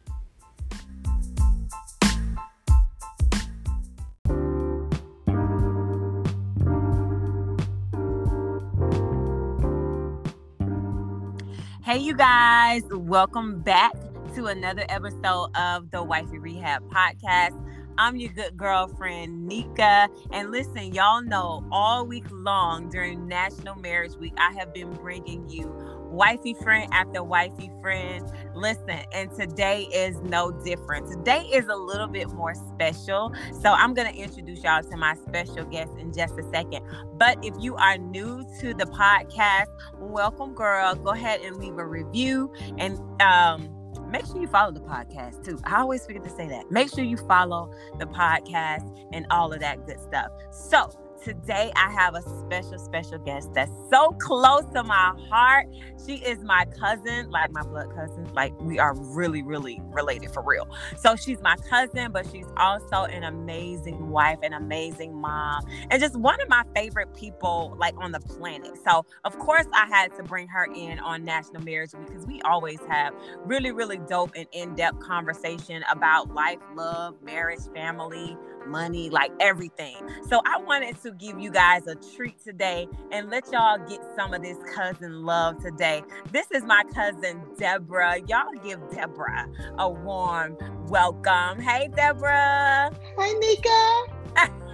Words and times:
Hey, 11.99 12.05
you 12.05 12.13
guys, 12.13 12.83
welcome 12.91 13.59
back 13.59 13.91
to 14.33 14.45
another 14.45 14.85
episode 14.87 15.49
of 15.57 15.91
the 15.91 16.01
Wifey 16.01 16.39
Rehab 16.39 16.89
Podcast. 16.89 17.61
I'm 17.97 18.15
your 18.15 18.31
good 18.31 18.55
girlfriend, 18.55 19.45
Nika. 19.45 20.07
And 20.31 20.49
listen, 20.49 20.93
y'all 20.93 21.21
know 21.21 21.67
all 21.73 22.05
week 22.05 22.23
long 22.31 22.89
during 22.89 23.27
National 23.27 23.75
Marriage 23.75 24.13
Week, 24.15 24.31
I 24.37 24.53
have 24.53 24.73
been 24.73 24.93
bringing 24.93 25.49
you 25.49 25.65
wifey 26.09 26.53
friend 26.55 26.91
after 26.93 27.23
wifey 27.23 27.71
friend. 27.81 28.29
Listen, 28.55 28.99
and 29.13 29.31
today 29.35 29.83
is 29.93 30.17
no 30.21 30.51
different. 30.51 31.09
Today 31.09 31.41
is 31.51 31.67
a 31.67 31.75
little 31.75 32.07
bit 32.07 32.29
more 32.29 32.53
special. 32.55 33.33
So 33.61 33.71
I'm 33.71 33.93
going 33.93 34.11
to 34.11 34.19
introduce 34.19 34.63
y'all 34.63 34.83
to 34.83 34.97
my 34.97 35.15
special 35.15 35.65
guest 35.65 35.91
in 35.97 36.13
just 36.13 36.37
a 36.37 36.43
second. 36.51 36.83
But 37.17 37.37
if 37.43 37.53
you 37.59 37.75
are 37.75 37.97
new 37.97 38.45
to 38.59 38.73
the 38.73 38.85
podcast, 38.85 39.67
welcome, 39.99 40.53
girl. 40.53 40.95
Go 40.95 41.11
ahead 41.11 41.41
and 41.41 41.57
leave 41.57 41.77
a 41.77 41.85
review 41.85 42.51
and, 42.77 42.99
um, 43.21 43.75
make 44.09 44.25
sure 44.25 44.41
you 44.41 44.47
follow 44.47 44.71
the 44.71 44.79
podcast 44.81 45.43
too. 45.45 45.59
I 45.63 45.81
always 45.81 46.05
forget 46.05 46.23
to 46.23 46.29
say 46.29 46.47
that. 46.47 46.71
Make 46.71 46.89
sure 46.89 47.03
you 47.03 47.17
follow 47.17 47.71
the 47.99 48.05
podcast 48.05 49.07
and 49.13 49.25
all 49.29 49.53
of 49.53 49.59
that 49.59 49.85
good 49.85 49.99
stuff. 49.99 50.31
So, 50.51 50.89
today 51.23 51.71
I 51.75 51.91
have 51.91 52.15
a 52.15 52.21
special, 52.21 52.77
special 52.79 53.17
guest 53.19 53.53
that's 53.53 53.71
so 53.89 54.11
close 54.19 54.63
to 54.73 54.83
my 54.83 55.13
heart. 55.29 55.67
She 56.05 56.15
is 56.15 56.39
my 56.43 56.65
cousin, 56.79 57.29
like 57.29 57.51
my 57.51 57.63
blood 57.63 57.93
cousin. 57.93 58.27
Like 58.33 58.59
we 58.61 58.79
are 58.79 58.95
really, 58.95 59.43
really 59.43 59.81
related 59.85 60.31
for 60.31 60.41
real. 60.43 60.67
So 60.97 61.15
she's 61.15 61.41
my 61.41 61.55
cousin, 61.69 62.11
but 62.11 62.27
she's 62.31 62.47
also 62.57 63.03
an 63.03 63.23
amazing 63.23 64.09
wife, 64.09 64.39
an 64.43 64.53
amazing 64.53 65.15
mom, 65.15 65.63
and 65.89 66.01
just 66.01 66.15
one 66.17 66.41
of 66.41 66.49
my 66.49 66.63
favorite 66.75 67.13
people 67.15 67.75
like 67.77 67.95
on 67.97 68.11
the 68.11 68.19
planet. 68.21 68.71
So 68.83 69.05
of 69.23 69.37
course 69.39 69.65
I 69.73 69.87
had 69.87 70.15
to 70.15 70.23
bring 70.23 70.47
her 70.47 70.67
in 70.73 70.99
on 70.99 71.23
National 71.23 71.61
Marriage 71.63 71.93
Week 71.93 72.07
because 72.07 72.25
we 72.25 72.41
always 72.41 72.79
have 72.89 73.13
really, 73.45 73.71
really 73.71 73.97
dope 73.97 74.31
and 74.35 74.47
in-depth 74.51 74.99
conversation 74.99 75.83
about 75.91 76.33
life, 76.33 76.59
love, 76.75 77.15
marriage, 77.21 77.59
family, 77.73 78.37
money, 78.67 79.09
like 79.09 79.31
everything. 79.39 79.95
So 80.27 80.41
I 80.45 80.57
wanted 80.59 81.01
to 81.03 81.11
give 81.11 81.39
you 81.39 81.51
guys 81.51 81.87
a 81.87 81.95
treat 81.95 82.43
today 82.43 82.87
and 83.11 83.29
let 83.29 83.51
y'all 83.51 83.77
get 83.87 83.99
some 84.15 84.33
of 84.33 84.41
this 84.41 84.57
cousin 84.73 85.23
love 85.23 85.61
today. 85.61 86.03
This 86.31 86.51
is 86.51 86.63
my 86.63 86.83
cousin 86.93 87.41
Deborah. 87.57 88.19
Y'all 88.27 88.51
give 88.63 88.79
Deborah 88.91 89.47
a 89.77 89.89
warm 89.89 90.57
welcome. 90.87 91.59
Hey, 91.59 91.89
Deborah. 91.95 92.91
Hi, 93.17 93.33
Nika. 93.39 94.19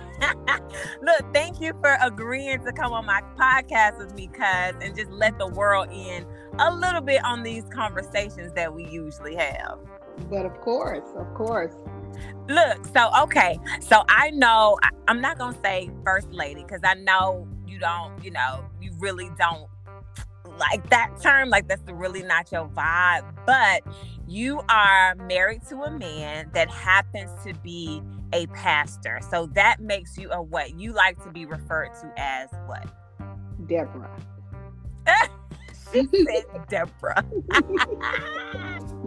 Look, 1.02 1.34
thank 1.34 1.60
you 1.60 1.74
for 1.82 1.98
agreeing 2.02 2.64
to 2.64 2.72
come 2.72 2.94
on 2.94 3.06
my 3.06 3.22
podcast 3.38 3.98
with 3.98 4.14
me, 4.16 4.28
cuz, 4.28 4.76
and 4.82 4.96
just 4.96 5.12
let 5.12 5.38
the 5.38 5.48
world 5.48 5.90
in 5.92 6.26
a 6.60 6.74
little 6.74 7.02
bit 7.02 7.24
on 7.24 7.44
these 7.44 7.64
conversations 7.66 8.54
that 8.54 8.74
we 8.74 8.86
usually 8.88 9.36
have. 9.36 9.80
But 10.30 10.46
of 10.46 10.60
course, 10.62 11.08
of 11.18 11.34
course. 11.34 11.74
Look, 12.48 12.86
so 12.94 13.10
okay, 13.24 13.60
so 13.82 14.04
I 14.08 14.30
know 14.32 14.78
I, 14.84 14.90
I'm 15.08 15.22
not 15.22 15.38
gonna 15.38 15.58
say 15.64 15.90
first 16.04 16.32
lady 16.32 16.64
because 16.64 16.82
I 16.84 16.94
know 16.96 17.48
you 17.68 17.80
don't, 17.80 18.24
you 18.24 18.32
know, 18.32 18.66
you 18.82 18.92
really 19.00 19.30
don't 19.38 19.68
like 20.58 20.90
that 20.90 21.20
term, 21.22 21.50
like 21.50 21.68
that's 21.68 21.82
really 21.92 22.24
not 22.24 22.52
your 22.52 22.68
vibe. 22.70 23.26
But 23.46 23.84
you 24.28 24.62
are 24.70 25.16
married 25.16 25.62
to 25.70 25.84
a 25.84 25.92
man 25.92 26.50
that 26.54 26.70
happens 26.70 27.32
to 27.44 27.54
be 27.56 28.02
a 28.34 28.48
pastor, 28.48 29.20
so 29.30 29.48
that 29.54 29.80
makes 29.80 30.18
you 30.18 30.32
a 30.32 30.42
what? 30.42 30.80
You 30.80 30.94
like 30.94 31.22
to 31.24 31.32
be 31.32 31.46
referred 31.46 31.94
to 32.02 32.14
as 32.18 32.50
what? 32.66 32.88
Deborah. 33.68 34.10
she 35.94 36.08
said 36.12 36.68
Deborah. 36.70 37.26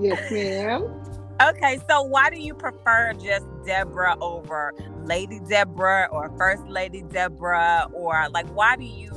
yes, 0.01 0.31
ma'am. 0.31 1.18
Okay, 1.41 1.79
so 1.89 2.03
why 2.03 2.31
do 2.31 2.41
you 2.41 2.53
prefer 2.53 3.13
just 3.13 3.47
Deborah 3.65 4.17
over 4.21 4.75
Lady 5.05 5.39
Deborah 5.49 6.09
or 6.11 6.33
First 6.37 6.67
Lady 6.67 7.03
Deborah? 7.03 7.87
Or 7.93 8.29
like, 8.31 8.49
why 8.49 8.75
do 8.75 8.85
you 8.85 9.13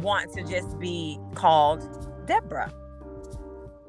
want 0.00 0.32
to 0.32 0.42
just 0.42 0.78
be 0.78 1.18
called 1.34 1.82
Deborah? 2.26 2.72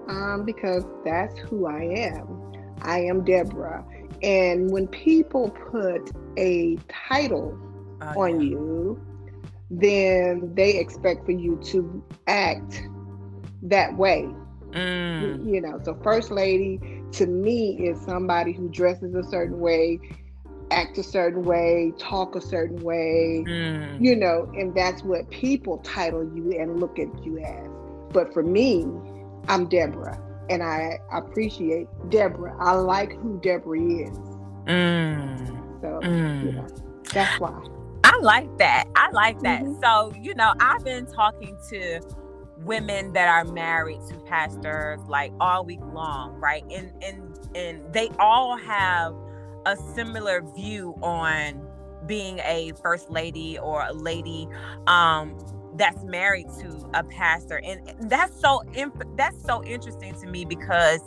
Um, 0.09 0.43
because 0.43 0.83
that's 1.05 1.37
who 1.39 1.65
I 1.65 1.83
am. 1.83 2.51
I 2.81 2.99
am 2.99 3.23
Deborah. 3.23 3.85
And 4.21 4.69
when 4.69 4.87
people 4.87 5.49
put 5.49 6.11
a 6.37 6.77
title 6.89 7.57
oh, 8.01 8.21
on 8.21 8.41
yeah. 8.41 8.49
you, 8.49 9.01
then 9.69 10.51
they 10.55 10.77
expect 10.77 11.25
for 11.25 11.31
you 11.31 11.57
to 11.67 12.03
act 12.27 12.83
that 13.63 13.95
way. 13.95 14.27
Mm. 14.71 15.45
You 15.45 15.61
know, 15.61 15.79
so 15.83 15.97
First 16.03 16.31
Lady 16.31 16.79
to 17.13 17.27
me 17.27 17.77
is 17.79 17.99
somebody 18.01 18.53
who 18.53 18.69
dresses 18.69 19.13
a 19.15 19.23
certain 19.23 19.59
way, 19.59 19.99
act 20.71 20.97
a 20.97 21.03
certain 21.03 21.43
way, 21.43 21.93
talk 21.97 22.35
a 22.35 22.41
certain 22.41 22.81
way, 22.81 23.43
mm. 23.47 24.01
you 24.01 24.15
know, 24.15 24.49
and 24.55 24.73
that's 24.75 25.03
what 25.03 25.29
people 25.29 25.77
title 25.79 26.23
you 26.23 26.57
and 26.59 26.79
look 26.79 26.97
at 26.97 27.07
you 27.25 27.39
as. 27.39 27.67
But 28.13 28.33
for 28.33 28.43
me, 28.43 28.85
I'm 29.47 29.67
Deborah, 29.67 30.19
and 30.49 30.63
I 30.63 30.99
appreciate 31.11 31.87
Deborah. 32.09 32.55
I 32.59 32.73
like 32.73 33.13
who 33.19 33.39
Deborah 33.41 33.81
is. 33.81 34.17
Mm. 34.65 35.47
So, 35.81 35.99
mm. 36.03 36.45
you 36.45 36.51
know, 36.53 36.67
that's 37.13 37.39
why. 37.39 37.61
I 38.03 38.17
like 38.21 38.57
that. 38.57 38.85
I 38.95 39.09
like 39.11 39.39
that. 39.41 39.63
Mm-hmm. 39.63 39.81
So, 39.81 40.13
you 40.21 40.35
know, 40.35 40.53
I've 40.59 40.83
been 40.83 41.05
talking 41.05 41.57
to 41.69 42.01
women 42.63 43.13
that 43.13 43.27
are 43.27 43.51
married 43.51 44.01
to 44.09 44.15
pastors 44.19 44.99
like 45.07 45.31
all 45.39 45.65
week 45.65 45.81
long, 45.93 46.33
right? 46.39 46.63
And 46.71 46.91
and 47.03 47.39
and 47.55 47.93
they 47.93 48.09
all 48.19 48.57
have 48.57 49.13
a 49.65 49.75
similar 49.95 50.41
view 50.55 50.95
on 51.01 51.67
being 52.07 52.39
a 52.39 52.73
first 52.81 53.09
lady 53.09 53.59
or 53.59 53.83
a 53.83 53.93
lady 53.93 54.47
um 54.87 55.37
that's 55.75 56.03
married 56.03 56.47
to 56.59 56.89
a 56.95 57.03
pastor 57.03 57.61
and 57.63 58.09
that's 58.09 58.37
so 58.39 58.63
that's 59.15 59.41
so 59.45 59.63
interesting 59.63 60.13
to 60.19 60.27
me 60.27 60.43
because 60.43 61.01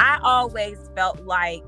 I 0.00 0.18
always 0.22 0.78
felt 0.94 1.24
like 1.24 1.64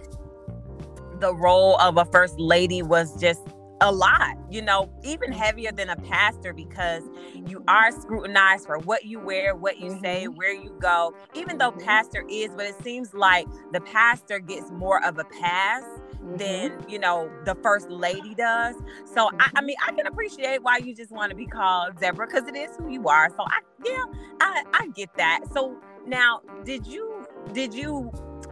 the 1.19 1.35
role 1.35 1.77
of 1.79 1.99
a 1.99 2.05
first 2.07 2.39
lady 2.39 2.83
was 2.83 3.21
just 3.21 3.41
a 3.81 3.91
lot, 3.91 4.37
you 4.51 4.61
know, 4.61 4.91
even 5.03 5.33
heavier 5.33 5.73
than 5.73 5.89
a 5.89 5.97
pastor 5.97 6.53
because 6.53 7.03
you 7.47 7.65
are 7.67 7.91
scrutinized 7.93 8.67
for 8.67 8.79
what 8.79 9.05
you 9.05 9.19
wear, 9.19 9.57
what 9.57 9.79
you 9.79 9.99
say, 10.03 10.25
mm-hmm. 10.25 10.37
where 10.37 10.53
you 10.53 10.75
go. 10.81 11.15
Even 11.35 11.59
though 11.59 11.73
pastor 11.73 12.25
is, 12.29 12.51
but 12.55 12.67
it 12.67 12.83
seems 12.83 13.15
like 13.15 13.47
the 13.73 13.81
pastor 13.81 14.39
gets 14.39 14.71
more 14.71 15.05
of 15.05 15.19
a 15.19 15.25
pass 15.25 15.83
mm-hmm. 15.83 16.37
than, 16.37 16.85
you 16.89 16.99
know, 16.99 17.31
the 17.45 17.55
first 17.57 17.89
lady 17.89 18.35
does. 18.35 18.77
So, 19.07 19.27
mm-hmm. 19.27 19.41
I, 19.41 19.45
I, 19.45 19.49
mm-hmm. 19.49 19.67
mean, 19.67 19.77
I 19.87 19.93
can 19.93 20.07
appreciate 20.07 20.63
why 20.63 20.79
you 20.79 20.95
just 20.95 21.11
want 21.11 21.31
to 21.31 21.37
be 21.37 21.47
called 21.47 21.99
Deborah 22.01 22.27
because 22.27 22.47
it 22.49 22.57
is 22.57 22.77
who 22.77 22.91
you 22.91 23.09
are. 23.09 23.31
So, 23.31 23.45
I, 23.47 23.61
yeah, 23.85 24.05
I, 24.41 24.65
I 24.75 24.89
get 24.89 25.15
that. 25.17 25.41
So, 25.55 25.77
now, 26.07 26.41
did 26.65 26.87
you, 26.87 27.27
did 27.53 27.73
you, 27.73 28.11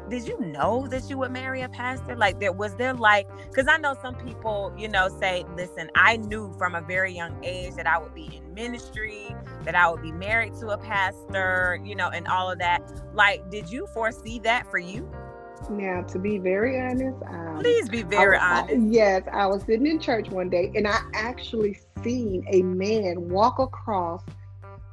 did 0.09 0.27
you 0.27 0.41
know 0.41 0.87
that 0.89 1.09
you 1.09 1.19
would 1.19 1.31
marry 1.31 1.63
a 1.63 1.69
pastor? 1.69 2.17
Like 2.17 2.41
there 2.41 2.53
was 2.53 2.75
there 2.77 2.95
like 2.95 3.29
because 3.49 3.67
I 3.69 3.77
know 3.77 3.95
some 4.01 4.15
people, 4.15 4.73
you 4.77 4.89
know, 4.89 5.09
say, 5.21 5.45
listen, 5.57 5.91
I 5.95 6.17
knew 6.17 6.53
from 6.59 6.75
a 6.75 6.81
very 6.81 7.13
young 7.13 7.43
age 7.45 7.75
that 7.75 7.87
I 7.87 7.99
would 7.99 8.15
be 8.15 8.37
in 8.37 8.55
ministry, 8.55 9.35
that 9.65 9.75
I 9.75 9.91
would 9.91 10.03
be 10.03 10.13
married 10.13 10.55
to 10.61 10.69
a 10.69 10.79
pastor, 10.79 11.81
you 11.85 11.95
know, 11.95 12.09
and 12.09 12.27
all 12.29 12.51
of 12.51 12.59
that. 12.59 12.81
Like, 13.15 13.51
did 13.51 13.71
you 13.71 13.87
foresee 13.89 14.39
that 14.41 14.71
for 14.71 14.79
you? 14.79 15.11
Now, 15.71 16.03
to 16.03 16.19
be 16.19 16.39
very 16.39 16.81
honest, 16.81 17.21
um, 17.27 17.59
please 17.61 17.89
be 17.89 18.03
very 18.03 18.37
I, 18.37 18.61
honest. 18.61 18.75
I, 18.75 18.89
yes, 18.89 19.23
I 19.33 19.47
was 19.47 19.63
sitting 19.63 19.87
in 19.87 20.01
church 20.01 20.29
one 20.31 20.49
day 20.49 20.71
and 20.75 20.87
I 20.87 21.01
actually 21.15 21.79
seen 22.03 22.47
a 22.49 22.63
man 22.63 23.29
walk 23.29 23.59
across 23.59 24.23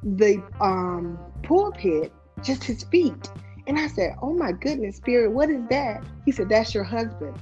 the 0.02 0.42
um, 0.60 1.18
pulpit, 1.42 2.12
just 2.42 2.64
his 2.64 2.82
feet 2.84 3.30
And 3.66 3.78
I 3.78 3.88
said, 3.88 4.16
Oh 4.22 4.32
my 4.32 4.52
goodness, 4.52 4.96
Spirit, 4.96 5.32
what 5.32 5.50
is 5.50 5.62
that? 5.70 6.04
He 6.24 6.32
said, 6.32 6.48
That's 6.48 6.74
your 6.74 6.84
husband. 6.84 7.36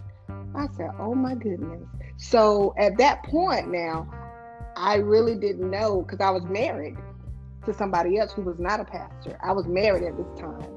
I 0.54 0.66
said, 0.76 0.90
Oh 0.98 1.14
my 1.14 1.34
goodness. 1.34 1.82
So 2.16 2.74
at 2.78 2.96
that 2.98 3.22
point 3.24 3.70
now, 3.70 4.08
I 4.76 4.96
really 4.96 5.36
didn't 5.36 5.70
know 5.70 6.02
because 6.02 6.20
I 6.20 6.30
was 6.30 6.44
married 6.44 6.96
to 7.64 7.74
somebody 7.74 8.18
else 8.18 8.32
who 8.32 8.42
was 8.42 8.58
not 8.58 8.80
a 8.80 8.84
pastor. 8.84 9.38
I 9.42 9.52
was 9.52 9.66
married 9.66 10.04
at 10.04 10.16
this 10.16 10.40
time. 10.40 10.74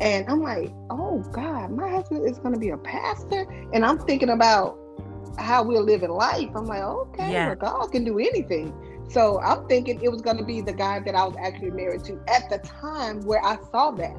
And 0.00 0.28
I'm 0.28 0.42
like, 0.42 0.72
oh 0.90 1.22
God, 1.32 1.70
my 1.70 1.88
husband 1.88 2.28
is 2.28 2.38
going 2.38 2.54
to 2.54 2.60
be 2.60 2.70
a 2.70 2.76
pastor. 2.78 3.46
And 3.72 3.84
I'm 3.84 3.98
thinking 3.98 4.30
about 4.30 4.78
how 5.38 5.62
we're 5.62 5.80
living 5.80 6.10
life. 6.10 6.50
I'm 6.54 6.66
like, 6.66 6.82
okay, 6.82 7.32
yeah. 7.32 7.46
well, 7.46 7.56
God 7.56 7.92
can 7.92 8.04
do 8.04 8.18
anything. 8.18 8.74
So 9.08 9.40
I'm 9.40 9.66
thinking 9.68 10.02
it 10.02 10.10
was 10.10 10.22
going 10.22 10.38
to 10.38 10.44
be 10.44 10.60
the 10.60 10.72
guy 10.72 11.00
that 11.00 11.14
I 11.14 11.24
was 11.24 11.36
actually 11.38 11.70
married 11.70 12.04
to 12.04 12.20
at 12.28 12.48
the 12.50 12.58
time 12.58 13.20
where 13.22 13.44
I 13.44 13.56
saw 13.70 13.90
that. 13.92 14.16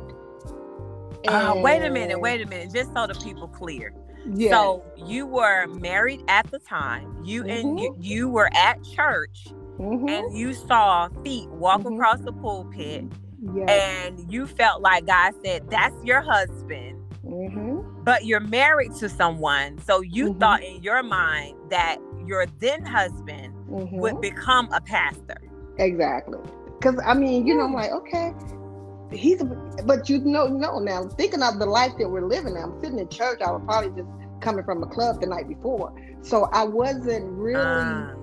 Uh, 1.27 1.53
wait 1.57 1.83
a 1.83 1.89
minute, 1.89 2.19
wait 2.19 2.41
a 2.41 2.45
minute, 2.45 2.73
just 2.73 2.93
so 2.93 3.07
the 3.07 3.15
people 3.15 3.47
clear. 3.47 3.93
Yes. 4.33 4.51
So 4.51 4.83
you 4.97 5.25
were 5.25 5.67
married 5.67 6.23
at 6.27 6.49
the 6.51 6.59
time. 6.59 7.23
You 7.23 7.43
mm-hmm. 7.43 7.49
and 7.49 7.79
you, 7.79 7.95
you 7.99 8.29
were 8.29 8.49
at 8.55 8.83
church 8.83 9.47
mm-hmm. 9.79 10.07
and 10.07 10.37
you 10.37 10.53
saw 10.53 11.09
feet 11.23 11.49
walk 11.49 11.81
mm-hmm. 11.81 11.93
across 11.93 12.19
the 12.21 12.33
pulpit. 12.33 13.05
Yes. 13.53 13.69
And 13.69 14.31
you 14.31 14.47
felt 14.47 14.81
like 14.81 15.05
God 15.05 15.33
said, 15.43 15.69
That's 15.69 15.95
your 16.03 16.21
husband. 16.21 17.01
Mm-hmm. 17.23 18.03
But 18.03 18.25
you're 18.25 18.39
married 18.39 18.93
to 18.95 19.09
someone. 19.09 19.79
So 19.79 20.01
you 20.01 20.29
mm-hmm. 20.29 20.39
thought 20.39 20.63
in 20.63 20.81
your 20.81 21.03
mind 21.03 21.57
that 21.69 21.97
your 22.25 22.45
then 22.59 22.83
husband 22.85 23.53
would 23.67 24.13
mm-hmm. 24.13 24.19
become 24.21 24.69
a 24.71 24.81
pastor. 24.81 25.37
Exactly. 25.77 26.39
Because 26.79 26.99
I 27.05 27.13
mean, 27.13 27.45
you 27.45 27.55
know, 27.55 27.65
I'm 27.65 27.73
like, 27.73 27.91
okay, 27.91 28.33
he's 29.15 29.41
but 29.85 30.09
you 30.09 30.19
know 30.19 30.47
no 30.47 30.79
now 30.79 31.03
thinking 31.17 31.41
of 31.41 31.59
the 31.59 31.65
life 31.65 31.91
that 31.97 32.09
we're 32.09 32.25
living 32.25 32.53
now 32.53 32.63
i'm 32.63 32.81
sitting 32.81 32.99
in 32.99 33.07
church 33.09 33.41
i 33.41 33.51
was 33.51 33.61
probably 33.65 33.89
just 34.01 34.09
coming 34.41 34.63
from 34.63 34.83
a 34.83 34.87
club 34.87 35.19
the 35.19 35.27
night 35.27 35.47
before 35.47 35.93
so 36.21 36.45
i 36.53 36.63
wasn't 36.63 37.25
really 37.31 37.55
uh. 37.55 38.13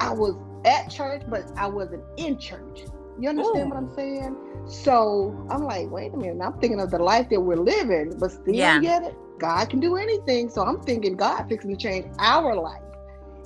i 0.00 0.12
was 0.12 0.34
at 0.64 0.90
church 0.90 1.22
but 1.28 1.44
i 1.56 1.66
wasn't 1.66 2.02
in 2.16 2.38
church 2.38 2.80
you 3.18 3.28
understand 3.28 3.66
Ooh. 3.66 3.68
what 3.68 3.76
i'm 3.76 3.94
saying 3.94 4.36
so 4.66 5.46
i'm 5.50 5.62
like 5.62 5.88
wait 5.90 6.12
a 6.12 6.16
minute 6.16 6.42
i'm 6.42 6.58
thinking 6.60 6.80
of 6.80 6.90
the 6.90 6.98
life 6.98 7.28
that 7.28 7.40
we're 7.40 7.56
living 7.56 8.12
but 8.18 8.30
still 8.30 8.54
yeah. 8.54 8.80
it. 8.80 9.14
god 9.38 9.68
can 9.68 9.80
do 9.80 9.96
anything 9.96 10.48
so 10.48 10.62
i'm 10.62 10.80
thinking 10.82 11.14
god 11.14 11.46
fixing 11.48 11.70
to 11.70 11.76
change 11.76 12.06
our 12.18 12.56
life 12.56 12.80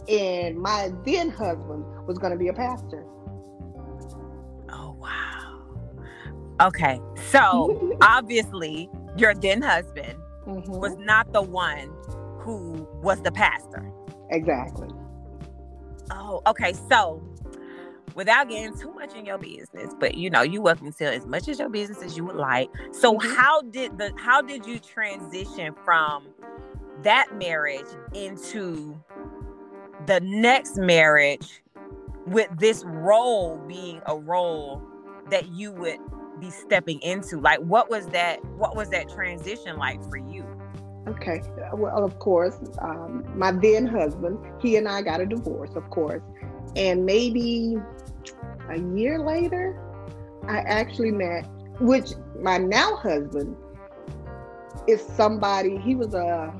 and 0.09 0.57
my 0.57 0.91
then 1.05 1.29
husband 1.29 1.85
was 2.07 2.19
going 2.19 2.33
to 2.33 2.39
be 2.39 2.49
a 2.49 2.53
pastor 2.53 3.05
Okay. 6.61 7.01
So 7.31 7.97
obviously, 8.03 8.89
your 9.17 9.35
then 9.35 9.63
husband 9.63 10.19
mm-hmm. 10.47 10.71
was 10.73 10.97
not 10.99 11.33
the 11.33 11.43
one 11.43 11.91
who 12.41 12.89
was 13.03 13.23
the 13.23 13.33
pastor. 13.33 13.91
Exactly. 14.31 14.89
Oh, 16.11 16.43
okay. 16.47 16.73
So 16.89 17.23
without 18.15 18.49
getting 18.49 18.77
too 18.77 18.93
much 18.93 19.15
in 19.15 19.25
your 19.25 19.39
business, 19.39 19.95
but 19.99 20.15
you 20.15 20.31
know, 20.31 20.43
you 20.43 20.61
welcome 20.61 20.93
to 20.93 21.05
as 21.05 21.27
much 21.27 21.49
as 21.49 21.59
your 21.59 21.69
business 21.69 22.03
as 22.03 22.17
you 22.17 22.25
would 22.25 22.37
like. 22.37 22.69
So 22.93 23.15
mm-hmm. 23.15 23.35
how 23.35 23.63
did 23.63 23.99
the 23.99 24.13
how 24.17 24.43
did 24.43 24.67
you 24.67 24.79
transition 24.79 25.75
from 25.85 26.27
that 27.03 27.29
marriage 27.37 27.87
into 28.15 29.01
the 30.07 30.21
next 30.21 30.77
marriage 30.77 31.63
with 32.27 32.49
this 32.59 32.85
role 32.85 33.59
being 33.69 34.01
a 34.07 34.17
role 34.17 34.83
that 35.31 35.49
you 35.49 35.73
would 35.73 35.99
be 36.41 36.51
stepping 36.51 37.01
into 37.03 37.41
like 37.41 37.59
what 37.61 37.91
was 37.91 38.07
that 38.09 38.45
what 38.57 38.77
was 38.77 38.89
that 38.91 39.09
transition 39.09 39.77
like 39.77 40.03
for 40.09 40.17
you? 40.17 40.45
Okay 41.07 41.43
well 41.73 42.05
of 42.05 42.19
course 42.19 42.57
um, 42.81 43.25
my 43.35 43.51
then 43.51 43.87
husband 43.87 44.39
he 44.61 44.77
and 44.77 44.89
i 44.89 45.01
got 45.03 45.21
a 45.21 45.27
divorce 45.27 45.75
of 45.75 45.89
course 45.91 46.23
and 46.77 47.05
maybe 47.05 47.77
a 48.71 48.79
year 48.79 49.19
later 49.19 49.81
i 50.49 50.59
actually 50.59 51.11
met 51.11 51.47
which 51.81 52.13
my 52.41 52.59
now 52.59 52.97
husband 52.97 53.57
is 54.87 55.03
somebody 55.03 55.79
he 55.79 55.95
was 55.95 56.15
a 56.15 56.53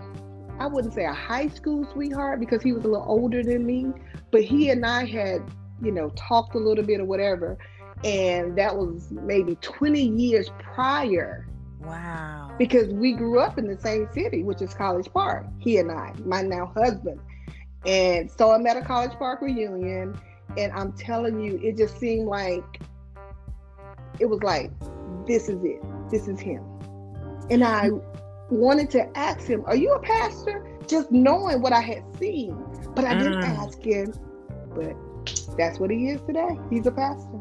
i 0.59 0.67
wouldn't 0.67 0.95
say 0.95 1.05
a 1.05 1.13
high 1.13 1.49
school 1.49 1.87
sweetheart 1.93 2.41
because 2.41 2.63
he 2.63 2.73
was 2.73 2.85
a 2.85 2.89
little 2.89 3.07
older 3.07 3.43
than 3.43 3.67
me 3.67 3.93
but 4.31 4.43
he 4.43 4.71
and 4.71 4.85
i 4.85 5.05
had 5.05 5.43
you 5.83 5.93
know 5.93 6.11
talked 6.17 6.55
a 6.55 6.59
little 6.59 6.85
bit 6.85 7.01
or 7.01 7.05
whatever 7.05 7.59
and 8.05 8.57
that 8.57 8.77
was 8.77 9.11
maybe 9.11 9.57
20 9.57 10.01
years 10.01 10.51
prior. 10.59 11.47
Wow. 11.81 12.55
Because 12.59 12.89
we 12.89 13.13
grew 13.13 13.41
up 13.41 13.59
in 13.59 13.67
the 13.67 13.79
same 13.79 14.09
city, 14.13 14.43
which 14.43 14.63
is 14.63 14.75
College 14.75 15.09
Park, 15.13 15.47
he 15.59 15.79
and 15.79 15.91
I, 15.91 16.13
my 16.25 16.43
now 16.43 16.73
husband. 16.77 17.21
And 17.87 18.31
so 18.31 18.53
I'm 18.53 18.67
at 18.67 18.77
a 18.77 18.83
College 18.83 19.17
Park 19.19 19.41
reunion, 19.41 20.19
and 20.57 20.73
I'm 20.73 20.93
telling 20.93 21.41
you, 21.41 21.61
it 21.63 21.77
just 21.77 21.99
seemed 21.99 22.27
like 22.27 22.81
it 24.19 24.27
was 24.27 24.43
like, 24.43 24.71
this 25.27 25.49
is 25.49 25.63
it, 25.65 25.83
this 26.11 26.27
is 26.27 26.41
him. 26.41 26.65
And 27.51 27.65
I 27.65 27.91
wanted 28.51 28.91
to 28.91 29.17
ask 29.17 29.47
him, 29.47 29.63
Are 29.67 29.77
you 29.77 29.93
a 29.93 30.01
pastor? 30.01 30.65
Just 30.87 31.11
knowing 31.13 31.61
what 31.61 31.73
I 31.73 31.81
had 31.81 32.03
seen. 32.19 32.57
But 32.95 33.05
I 33.05 33.15
didn't 33.15 33.43
mm. 33.43 33.59
ask 33.59 33.81
him, 33.81 34.13
but 34.75 34.97
that's 35.57 35.79
what 35.79 35.91
he 35.91 36.09
is 36.09 36.21
today. 36.23 36.59
He's 36.71 36.87
a 36.87 36.91
pastor. 36.91 37.41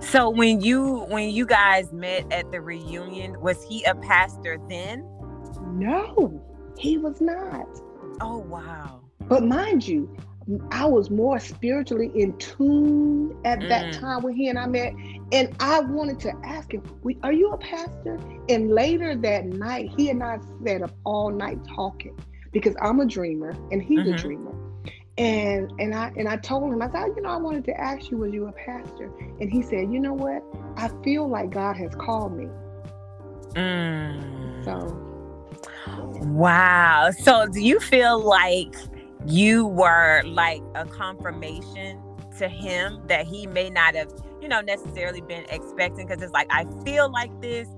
So 0.00 0.30
when 0.30 0.60
you 0.60 1.04
when 1.08 1.30
you 1.30 1.46
guys 1.46 1.92
met 1.92 2.30
at 2.32 2.50
the 2.50 2.60
reunion, 2.60 3.40
was 3.40 3.62
he 3.64 3.84
a 3.84 3.94
pastor 3.94 4.58
then? 4.68 5.00
No, 5.72 6.42
he 6.78 6.98
was 6.98 7.20
not. 7.20 7.66
Oh 8.20 8.38
wow. 8.38 9.00
But 9.28 9.44
mind 9.44 9.86
you, 9.86 10.14
I 10.70 10.86
was 10.86 11.10
more 11.10 11.38
spiritually 11.38 12.10
in 12.14 12.36
tune 12.38 13.36
at 13.44 13.60
mm. 13.60 13.68
that 13.68 13.92
time 13.94 14.22
when 14.22 14.34
he 14.34 14.48
and 14.48 14.58
I 14.58 14.66
met. 14.66 14.94
And 15.32 15.54
I 15.60 15.80
wanted 15.80 16.18
to 16.20 16.32
ask 16.44 16.72
him, 16.72 16.82
Are 17.22 17.32
you 17.32 17.52
a 17.52 17.58
pastor? 17.58 18.18
And 18.48 18.70
later 18.70 19.14
that 19.16 19.46
night, 19.46 19.90
he 19.96 20.10
and 20.10 20.22
I 20.22 20.38
sat 20.64 20.82
up 20.82 20.92
all 21.04 21.30
night 21.30 21.58
talking 21.74 22.18
because 22.52 22.74
I'm 22.82 23.00
a 23.00 23.06
dreamer 23.06 23.54
and 23.70 23.82
he's 23.82 24.00
mm-hmm. 24.00 24.14
a 24.14 24.18
dreamer 24.18 24.61
and 25.18 25.70
and 25.78 25.94
I 25.94 26.12
and 26.16 26.28
I 26.28 26.36
told 26.36 26.72
him 26.72 26.80
I 26.80 26.90
said 26.90 27.12
you 27.16 27.22
know 27.22 27.30
I 27.30 27.36
wanted 27.36 27.64
to 27.66 27.78
ask 27.78 28.10
you 28.10 28.18
was 28.18 28.32
you 28.32 28.46
a 28.46 28.52
pastor? 28.52 29.10
And 29.40 29.50
he 29.50 29.62
said 29.62 29.92
you 29.92 30.00
know 30.00 30.14
what? 30.14 30.42
I 30.76 30.88
feel 31.02 31.28
like 31.28 31.50
God 31.50 31.76
has 31.76 31.94
called 31.94 32.36
me. 32.36 32.48
Mm. 33.54 34.64
so 34.64 34.98
wow. 36.24 37.10
So 37.10 37.46
do 37.46 37.60
you 37.60 37.78
feel 37.80 38.18
like 38.18 38.74
you 39.26 39.66
were 39.66 40.22
like 40.24 40.62
a 40.74 40.86
confirmation 40.86 42.02
to 42.38 42.48
him 42.48 43.02
that 43.08 43.26
he 43.26 43.46
may 43.46 43.68
not 43.68 43.94
have 43.94 44.10
you 44.40 44.48
know 44.48 44.62
necessarily 44.62 45.20
been 45.20 45.44
expecting? 45.50 46.06
Because 46.06 46.22
it's 46.22 46.32
like 46.32 46.48
I 46.50 46.66
feel 46.84 47.10
like 47.10 47.38
this 47.42 47.68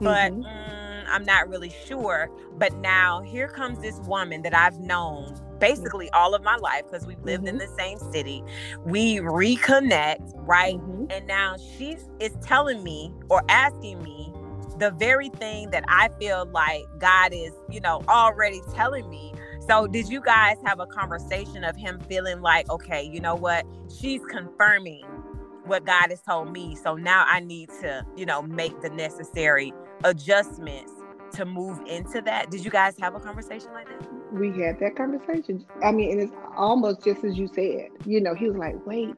but 0.00 0.32
mm-hmm. 0.32 0.42
mm, 0.42 0.63
I'm 1.08 1.24
not 1.24 1.48
really 1.48 1.72
sure 1.86 2.30
but 2.58 2.72
now 2.76 3.20
here 3.22 3.48
comes 3.48 3.80
this 3.80 3.98
woman 4.00 4.42
that 4.42 4.54
I've 4.54 4.78
known 4.78 5.34
basically 5.58 6.10
all 6.10 6.34
of 6.34 6.42
my 6.42 6.56
life 6.56 6.82
because 6.84 7.06
we've 7.06 7.20
lived 7.22 7.44
mm-hmm. 7.44 7.48
in 7.48 7.58
the 7.58 7.68
same 7.76 7.98
city. 8.12 8.44
We 8.84 9.16
reconnect, 9.16 10.32
right? 10.34 10.76
Mm-hmm. 10.76 11.06
And 11.10 11.26
now 11.26 11.56
she's 11.56 12.08
is 12.20 12.36
telling 12.42 12.82
me 12.82 13.12
or 13.28 13.42
asking 13.48 14.02
me 14.02 14.32
the 14.78 14.90
very 14.92 15.28
thing 15.30 15.70
that 15.70 15.84
I 15.88 16.10
feel 16.18 16.46
like 16.46 16.82
God 16.98 17.32
is, 17.32 17.52
you 17.70 17.80
know, 17.80 18.02
already 18.08 18.60
telling 18.74 19.08
me. 19.08 19.32
So, 19.66 19.86
did 19.86 20.08
you 20.08 20.20
guys 20.20 20.56
have 20.64 20.78
a 20.78 20.86
conversation 20.86 21.64
of 21.64 21.74
him 21.76 22.00
feeling 22.08 22.42
like, 22.42 22.68
okay, 22.68 23.02
you 23.02 23.20
know 23.20 23.34
what? 23.34 23.64
She's 23.98 24.20
confirming 24.28 25.04
what 25.64 25.84
God 25.86 26.10
has 26.10 26.20
told 26.20 26.52
me. 26.52 26.76
So 26.76 26.94
now 26.94 27.24
I 27.26 27.40
need 27.40 27.70
to, 27.80 28.04
you 28.16 28.26
know, 28.26 28.42
make 28.42 28.80
the 28.82 28.90
necessary 28.90 29.72
adjustments 30.04 30.92
to 31.32 31.44
move 31.44 31.80
into 31.86 32.20
that. 32.22 32.50
Did 32.50 32.64
you 32.64 32.70
guys 32.70 32.96
have 33.00 33.14
a 33.14 33.20
conversation 33.20 33.72
like 33.72 33.88
that? 33.88 34.14
we 34.34 34.50
had 34.60 34.78
that 34.80 34.96
conversation. 34.96 35.64
I 35.82 35.92
mean, 35.92 36.12
and 36.12 36.20
it's 36.20 36.32
almost 36.56 37.04
just 37.04 37.24
as 37.24 37.38
you 37.38 37.46
said. 37.46 37.90
You 38.04 38.20
know, 38.20 38.34
he 38.34 38.48
was 38.48 38.56
like, 38.56 38.84
wait, 38.86 39.10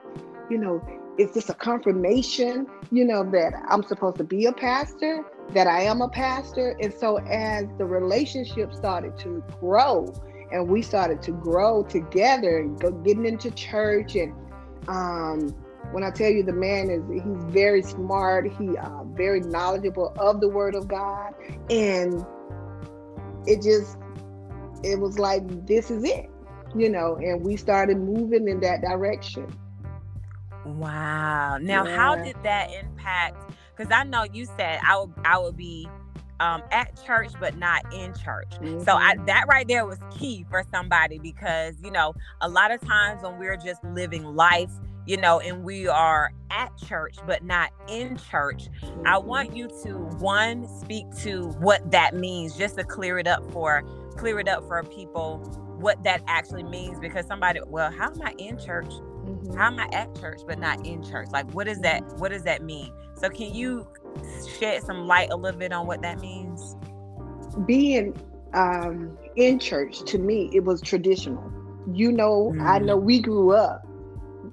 you 0.50 0.58
know, 0.58 0.82
is 1.18 1.32
this 1.32 1.48
a 1.48 1.54
confirmation, 1.54 2.66
you 2.92 3.04
know, 3.04 3.24
that 3.30 3.54
I'm 3.68 3.82
supposed 3.82 4.18
to 4.18 4.24
be 4.24 4.46
a 4.46 4.52
pastor, 4.52 5.24
that 5.50 5.66
I 5.66 5.82
am 5.82 6.02
a 6.02 6.08
pastor? 6.08 6.76
And 6.80 6.92
so 6.92 7.18
as 7.18 7.66
the 7.78 7.86
relationship 7.86 8.74
started 8.74 9.16
to 9.20 9.42
grow 9.58 10.12
and 10.52 10.68
we 10.68 10.82
started 10.82 11.22
to 11.22 11.32
grow 11.32 11.82
together 11.82 12.58
and 12.58 12.78
go 12.78 12.92
getting 12.92 13.26
into 13.26 13.50
church 13.50 14.14
and 14.14 14.32
um 14.88 15.54
when 15.92 16.02
I 16.04 16.10
tell 16.10 16.30
you 16.30 16.42
the 16.42 16.52
man 16.52 16.90
is 16.90 17.02
he's 17.10 17.44
very 17.52 17.82
smart, 17.82 18.50
he 18.58 18.76
uh, 18.76 19.04
very 19.04 19.40
knowledgeable 19.40 20.14
of 20.18 20.40
the 20.40 20.48
word 20.48 20.74
of 20.74 20.88
God 20.88 21.34
and 21.70 22.24
it 23.46 23.62
just 23.62 23.96
it 24.82 24.98
was 24.98 25.18
like 25.18 25.66
this 25.66 25.90
is 25.90 26.04
it 26.04 26.28
you 26.74 26.88
know 26.88 27.16
and 27.16 27.42
we 27.44 27.56
started 27.56 27.96
moving 27.96 28.48
in 28.48 28.60
that 28.60 28.80
direction 28.82 29.46
wow 30.64 31.56
now 31.58 31.84
yeah. 31.84 31.96
how 31.96 32.16
did 32.16 32.36
that 32.42 32.70
impact 32.72 33.52
because 33.74 33.90
i 33.92 34.02
know 34.02 34.24
you 34.24 34.44
said 34.56 34.80
i 34.86 34.98
would 34.98 35.12
i 35.24 35.38
would 35.38 35.56
be 35.56 35.88
um, 36.40 36.62
at 36.70 37.02
church 37.04 37.32
but 37.40 37.56
not 37.56 37.82
in 37.94 38.12
church. 38.14 38.50
Mm-hmm. 38.50 38.82
So 38.84 38.94
I, 38.94 39.14
mm-hmm. 39.14 39.24
that 39.26 39.46
right 39.48 39.66
there 39.66 39.86
was 39.86 39.98
key 40.10 40.44
for 40.50 40.64
somebody 40.70 41.18
because 41.18 41.76
you 41.82 41.90
know 41.90 42.14
a 42.40 42.48
lot 42.48 42.70
of 42.70 42.80
times 42.80 43.22
when 43.22 43.38
we're 43.38 43.56
just 43.56 43.82
living 43.84 44.24
life, 44.24 44.70
you 45.06 45.16
know, 45.16 45.40
and 45.40 45.64
we 45.64 45.88
are 45.88 46.32
at 46.50 46.76
church 46.78 47.16
but 47.26 47.44
not 47.44 47.70
in 47.88 48.16
church, 48.16 48.68
mm-hmm. 48.82 49.06
I 49.06 49.18
want 49.18 49.56
you 49.56 49.68
to 49.84 49.98
one 50.18 50.68
speak 50.68 51.06
to 51.18 51.48
what 51.58 51.90
that 51.90 52.14
means 52.14 52.56
just 52.56 52.76
to 52.78 52.84
clear 52.84 53.18
it 53.18 53.26
up 53.26 53.50
for 53.52 53.82
clear 54.16 54.38
it 54.40 54.48
up 54.48 54.66
for 54.66 54.82
people 54.82 55.38
what 55.78 56.02
that 56.02 56.22
actually 56.26 56.62
means 56.62 56.98
because 56.98 57.26
somebody 57.26 57.60
well 57.66 57.90
how 57.90 58.10
am 58.10 58.22
I 58.22 58.34
in 58.38 58.58
church? 58.58 58.88
Mm-hmm. 58.88 59.56
How 59.56 59.66
am 59.66 59.78
I 59.78 59.88
at 59.92 60.18
church 60.18 60.40
but 60.46 60.58
not 60.58 60.86
in 60.86 61.02
church? 61.02 61.28
Like 61.30 61.50
what 61.52 61.68
is 61.68 61.80
that 61.80 62.02
what 62.18 62.30
does 62.30 62.42
that 62.44 62.62
mean? 62.62 62.92
So 63.16 63.28
can 63.28 63.54
you 63.54 63.86
shed 64.58 64.82
some 64.82 65.06
light 65.06 65.30
a 65.30 65.36
little 65.36 65.58
bit 65.58 65.72
on 65.72 65.86
what 65.86 66.02
that 66.02 66.20
means? 66.20 66.76
Being 67.66 68.14
um, 68.54 69.16
in 69.36 69.58
church 69.58 70.02
to 70.04 70.18
me, 70.18 70.50
it 70.52 70.64
was 70.64 70.80
traditional. 70.80 71.52
You 71.92 72.10
know, 72.12 72.52
mm. 72.54 72.62
I 72.62 72.78
know 72.78 72.96
we 72.96 73.20
grew 73.20 73.52
up. 73.52 73.86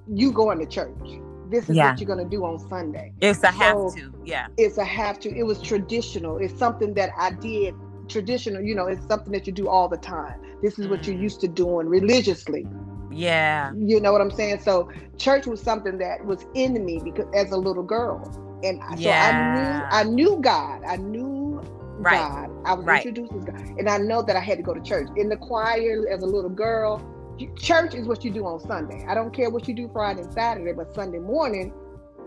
You 0.08 0.32
going 0.32 0.60
to 0.60 0.66
church. 0.66 1.20
This 1.50 1.70
is 1.70 1.76
yeah. 1.76 1.92
what 1.92 2.00
you're 2.00 2.08
gonna 2.08 2.28
do 2.28 2.46
on 2.46 2.58
Sunday. 2.68 3.14
It's 3.22 3.40
a 3.40 3.42
so 3.42 3.48
have 3.52 3.96
to. 3.96 4.14
Yeah. 4.26 4.48
It's 4.58 4.78
a 4.78 4.84
have 4.84 5.20
to. 5.20 5.30
It 5.30 5.44
was 5.44 5.62
traditional. 5.62 6.38
It's 6.38 6.58
something 6.58 6.94
that 6.96 7.12
I 7.18 7.32
did 7.32 7.76
traditional. 8.08 8.62
You 8.62 8.74
know, 8.74 8.88
it's 8.88 9.06
something 9.08 9.32
that 9.34 9.46
you 9.46 9.54
do 9.54 9.68
all 9.68 9.88
the 9.88 9.98
time. 9.98 10.40
This 10.64 10.80
is 10.80 10.88
what 10.88 11.06
you're 11.06 11.16
mm. 11.16 11.22
used 11.22 11.42
to 11.42 11.48
doing 11.48 11.88
religiously. 11.88 12.66
Yeah. 13.12 13.72
You 13.76 14.02
know 14.02 14.12
what 14.12 14.22
I'm 14.22 14.32
saying? 14.32 14.62
So 14.62 14.90
church 15.18 15.46
was 15.46 15.62
something 15.62 16.00
that 16.00 16.26
was 16.26 16.46
in 16.56 16.84
me 16.84 17.00
because 17.04 17.28
as 17.36 17.52
a 17.52 17.58
little 17.58 17.84
girl 17.84 18.44
and 18.64 18.82
yeah. 18.98 19.90
so 19.90 19.96
I 19.96 20.04
knew 20.04 20.12
I 20.12 20.16
knew 20.16 20.42
God. 20.42 20.84
I 20.84 20.96
knew 20.96 21.62
right. 22.00 22.18
God. 22.18 22.50
I 22.66 22.74
was 22.74 22.86
right. 22.86 23.06
introduced 23.06 23.34
to 23.46 23.52
God, 23.52 23.62
and 23.78 23.90
I 23.90 23.98
know 23.98 24.22
that 24.22 24.36
I 24.36 24.40
had 24.40 24.58
to 24.58 24.64
go 24.64 24.74
to 24.74 24.82
church 24.82 25.10
in 25.16 25.30
the 25.30 25.38
choir 25.38 26.08
as 26.10 26.24
a 26.24 26.26
little 26.26 26.50
girl. 26.50 27.02
Church 27.58 27.96
is 27.96 28.08
what 28.08 28.24
you 28.24 28.32
do 28.32 28.46
on 28.46 28.60
Sunday. 28.60 29.06
I 29.08 29.14
don't 29.14 29.34
care 29.34 29.50
what 29.50 29.68
you 29.68 29.74
do 29.74 29.90
Friday 29.92 30.22
and 30.22 30.34
Saturday, 30.34 30.72
but 30.74 30.94
Sunday 30.94 31.20
morning, 31.20 31.74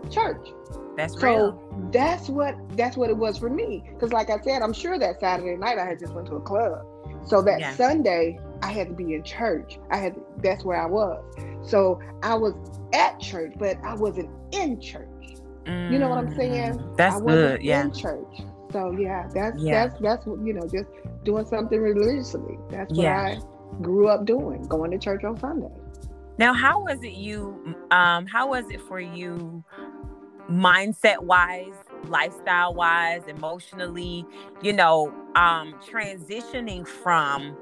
church. 0.09 0.49
That's 0.95 1.19
so 1.19 1.27
real. 1.27 1.89
that's 1.91 2.29
what 2.29 2.55
that's 2.75 2.97
what 2.97 3.09
it 3.09 3.17
was 3.17 3.37
for 3.37 3.49
me. 3.49 3.83
Because 3.93 4.11
like 4.11 4.29
I 4.29 4.39
said, 4.41 4.61
I'm 4.61 4.73
sure 4.73 4.97
that 4.99 5.19
Saturday 5.19 5.55
night 5.55 5.77
I 5.77 5.85
had 5.85 5.99
just 5.99 6.13
went 6.13 6.27
to 6.27 6.35
a 6.35 6.41
club. 6.41 6.85
So 7.25 7.41
that 7.43 7.59
yeah. 7.59 7.73
Sunday 7.75 8.39
I 8.61 8.71
had 8.71 8.89
to 8.89 8.93
be 8.93 9.13
in 9.13 9.23
church. 9.23 9.79
I 9.91 9.97
had 9.97 10.15
that's 10.41 10.63
where 10.63 10.81
I 10.81 10.87
was. 10.87 11.23
So 11.63 11.99
I 12.23 12.35
was 12.35 12.53
at 12.93 13.19
church, 13.19 13.53
but 13.57 13.77
I 13.83 13.93
wasn't 13.93 14.29
in 14.51 14.79
church. 14.81 15.07
Mm, 15.65 15.91
you 15.91 15.99
know 15.99 16.09
what 16.09 16.17
I'm 16.17 16.35
saying? 16.35 16.79
Mm, 16.79 16.97
that's 16.97 17.21
good. 17.21 17.61
Yeah. 17.61 17.83
In 17.83 17.93
church. 17.93 18.41
So 18.71 18.91
yeah, 18.91 19.29
that's 19.33 19.61
yeah. 19.61 19.87
that's 19.87 20.01
that's 20.01 20.25
you 20.25 20.53
know 20.53 20.67
just 20.67 20.89
doing 21.23 21.45
something 21.45 21.79
religiously. 21.79 22.57
That's 22.69 22.91
what 22.93 23.03
yeah. 23.03 23.37
I 23.37 23.56
grew 23.81 24.07
up 24.07 24.25
doing, 24.25 24.63
going 24.63 24.91
to 24.91 24.97
church 24.97 25.23
on 25.23 25.39
Sunday. 25.39 25.71
Now, 26.37 26.53
how 26.53 26.81
was 26.81 27.01
it 27.03 27.13
you? 27.13 27.75
Um, 27.91 28.27
how 28.27 28.49
was 28.49 28.69
it 28.69 28.81
for 28.81 28.99
you, 28.99 29.63
mindset 30.49 31.19
wise, 31.19 31.73
lifestyle 32.07 32.73
wise, 32.73 33.23
emotionally? 33.27 34.25
You 34.61 34.73
know, 34.73 35.13
um, 35.35 35.73
transitioning 35.89 36.87
from 36.87 37.57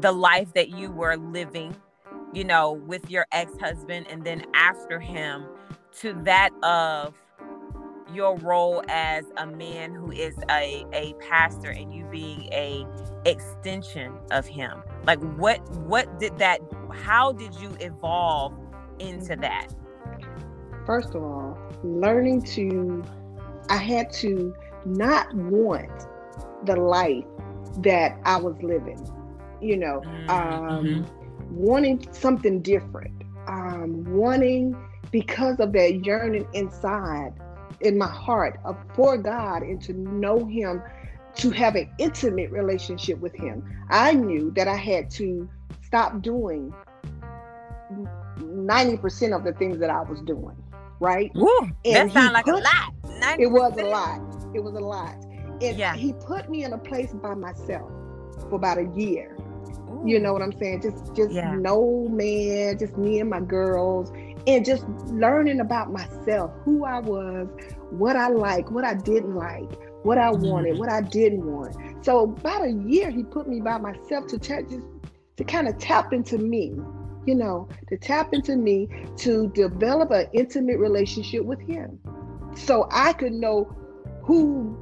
the 0.00 0.12
life 0.12 0.52
that 0.54 0.70
you 0.70 0.90
were 0.90 1.16
living, 1.16 1.74
you 2.32 2.44
know, 2.44 2.72
with 2.72 3.10
your 3.10 3.26
ex 3.32 3.52
husband, 3.58 4.06
and 4.10 4.22
then 4.24 4.44
after 4.54 5.00
him, 5.00 5.46
to 6.00 6.12
that 6.24 6.50
of 6.62 7.14
your 8.14 8.36
role 8.38 8.82
as 8.88 9.24
a 9.36 9.46
man 9.46 9.94
who 9.94 10.10
is 10.12 10.36
a, 10.50 10.84
a 10.92 11.14
pastor 11.20 11.70
and 11.70 11.92
you 11.92 12.04
being 12.10 12.48
a 12.52 12.86
extension 13.24 14.12
of 14.30 14.46
him 14.46 14.82
like 15.06 15.18
what 15.36 15.58
what 15.80 16.18
did 16.18 16.36
that 16.38 16.60
how 16.92 17.32
did 17.32 17.54
you 17.56 17.74
evolve 17.80 18.52
into 18.98 19.32
mm-hmm. 19.32 19.40
that 19.40 19.68
first 20.86 21.14
of 21.14 21.22
all 21.22 21.58
learning 21.82 22.42
to 22.42 23.02
i 23.70 23.76
had 23.76 24.12
to 24.12 24.54
not 24.84 25.32
want 25.34 26.06
the 26.64 26.76
life 26.76 27.24
that 27.78 28.18
i 28.24 28.36
was 28.36 28.54
living 28.62 29.00
you 29.60 29.76
know 29.76 30.00
mm-hmm. 30.04 30.30
um, 30.30 30.84
mm-hmm. 30.84 31.56
wanting 31.56 32.06
something 32.12 32.60
different 32.60 33.12
um, 33.46 34.04
wanting 34.08 34.76
because 35.10 35.60
of 35.60 35.72
that 35.72 36.04
yearning 36.04 36.46
inside 36.54 37.32
in 37.80 37.98
my 37.98 38.08
heart 38.08 38.60
of 38.64 38.76
for 38.94 39.16
God 39.16 39.62
and 39.62 39.80
to 39.82 39.92
know 39.92 40.44
Him, 40.46 40.82
to 41.36 41.50
have 41.50 41.74
an 41.74 41.90
intimate 41.98 42.50
relationship 42.50 43.18
with 43.20 43.34
Him. 43.34 43.64
I 43.90 44.12
knew 44.12 44.50
that 44.52 44.68
I 44.68 44.76
had 44.76 45.10
to 45.12 45.48
stop 45.82 46.22
doing 46.22 46.72
90% 48.40 49.36
of 49.36 49.44
the 49.44 49.52
things 49.52 49.78
that 49.78 49.90
I 49.90 50.02
was 50.02 50.20
doing. 50.22 50.56
Right? 51.00 51.30
Woo, 51.34 51.50
and 51.84 52.10
that 52.10 52.12
sounds 52.12 52.32
like 52.32 52.44
put, 52.44 52.54
a 52.54 52.58
lot. 52.58 52.94
90%. 53.04 53.40
It 53.40 53.46
was 53.46 53.78
a 53.78 53.84
lot. 53.84 54.20
It 54.54 54.60
was 54.60 54.74
a 54.74 54.80
lot. 54.80 55.16
And 55.60 55.76
yeah. 55.78 55.94
he 55.94 56.12
put 56.12 56.48
me 56.48 56.64
in 56.64 56.72
a 56.72 56.78
place 56.78 57.12
by 57.12 57.34
myself 57.34 57.90
for 58.48 58.56
about 58.56 58.78
a 58.78 58.90
year. 58.96 59.36
Ooh. 59.88 60.02
You 60.04 60.20
know 60.20 60.32
what 60.32 60.42
I'm 60.42 60.56
saying? 60.58 60.82
Just 60.82 61.14
just 61.14 61.32
yeah. 61.32 61.54
no 61.54 62.08
man, 62.08 62.78
just 62.78 62.96
me 62.96 63.20
and 63.20 63.30
my 63.30 63.40
girls 63.40 64.10
and 64.46 64.64
just 64.64 64.86
learning 65.06 65.60
about 65.60 65.92
myself, 65.92 66.52
who 66.64 66.84
I 66.84 67.00
was, 67.00 67.48
what 67.90 68.16
I 68.16 68.28
like, 68.28 68.70
what 68.70 68.84
I 68.84 68.94
didn't 68.94 69.34
like, 69.34 69.70
what 70.04 70.18
I 70.18 70.30
wanted, 70.30 70.72
mm-hmm. 70.72 70.78
what 70.80 70.90
I 70.90 71.00
didn't 71.00 71.44
want. 71.44 72.04
So 72.04 72.24
about 72.24 72.64
a 72.64 72.72
year, 72.72 73.10
he 73.10 73.22
put 73.22 73.48
me 73.48 73.60
by 73.60 73.78
myself 73.78 74.26
to 74.28 74.38
just 74.38 74.64
to 75.36 75.44
kind 75.44 75.66
of 75.66 75.78
tap 75.78 76.12
into 76.12 76.38
me, 76.38 76.76
you 77.26 77.34
know, 77.34 77.68
to 77.88 77.96
tap 77.96 78.34
into 78.34 78.56
me 78.56 78.88
to 79.16 79.48
develop 79.48 80.10
an 80.10 80.26
intimate 80.32 80.78
relationship 80.78 81.44
with 81.44 81.60
him, 81.60 81.98
so 82.54 82.86
I 82.90 83.14
could 83.14 83.32
know 83.32 83.74
who 84.22 84.78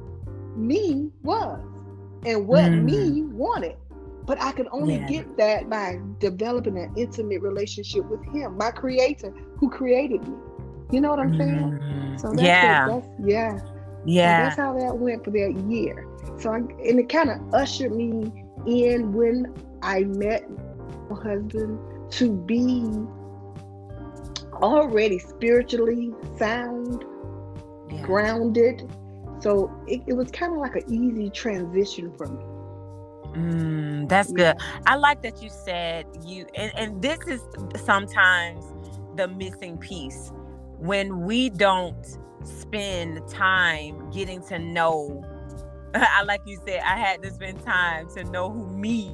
me 0.55 1.09
was 1.23 1.59
and 2.25 2.47
what 2.47 2.65
mm. 2.65 2.83
me 2.83 3.21
wanted. 3.23 3.77
But 4.25 4.41
I 4.41 4.53
could 4.53 4.67
only 4.71 4.95
yeah. 4.95 5.07
get 5.07 5.37
that 5.37 5.69
by 5.69 5.99
developing 6.19 6.77
an 6.77 6.93
intimate 6.95 7.41
relationship 7.41 8.05
with 8.05 8.23
him, 8.33 8.57
my 8.57 8.71
creator 8.71 9.33
who 9.63 9.69
created 9.69 10.27
me. 10.27 10.35
You 10.91 10.99
know 10.99 11.09
what 11.09 11.19
I'm 11.19 11.37
saying? 11.37 11.79
Mm-hmm. 11.79 12.17
So 12.17 12.29
that's 12.31 12.41
yeah. 12.41 12.87
That's, 12.87 13.07
yeah. 13.23 13.59
Yeah. 14.05 14.37
So 14.37 14.43
that's 14.43 14.57
how 14.57 14.77
that 14.77 14.97
went 14.97 15.23
for 15.23 15.31
that 15.31 15.53
year. 15.69 16.05
So 16.37 16.51
I, 16.51 16.57
and 16.57 16.99
it 16.99 17.07
kind 17.07 17.29
of 17.29 17.53
ushered 17.53 17.93
me 17.93 18.43
in 18.67 19.13
when 19.13 19.53
I 19.81 20.01
met 20.01 20.49
my 21.09 21.21
husband 21.21 21.79
to 22.11 22.31
be 22.31 22.83
already 24.53 25.19
spiritually 25.19 26.13
sound, 26.37 27.05
yeah. 27.89 28.01
grounded. 28.01 28.91
So 29.39 29.71
it, 29.87 30.01
it 30.07 30.13
was 30.13 30.29
kind 30.31 30.51
of 30.51 30.59
like 30.59 30.75
an 30.75 30.83
easy 30.89 31.29
transition 31.29 32.11
for 32.17 32.27
me. 32.27 32.43
Mm, 33.39 34.09
that's 34.09 34.31
good. 34.31 34.57
I 34.85 34.95
like 34.95 35.21
that 35.23 35.41
you 35.41 35.49
said 35.49 36.05
you, 36.25 36.45
and, 36.55 36.71
and 36.75 37.01
this 37.01 37.19
is 37.27 37.41
sometimes 37.83 38.72
the 39.15 39.27
missing 39.27 39.77
piece 39.77 40.31
when 40.79 41.21
we 41.21 41.49
don't 41.49 42.17
spend 42.43 43.25
time 43.27 44.09
getting 44.11 44.41
to 44.43 44.59
know. 44.59 45.23
I 45.93 46.23
like 46.23 46.41
you 46.45 46.59
said, 46.65 46.81
I 46.81 46.97
had 46.97 47.21
to 47.23 47.31
spend 47.31 47.63
time 47.63 48.09
to 48.15 48.23
know 48.25 48.49
who 48.49 48.67
me. 48.67 49.09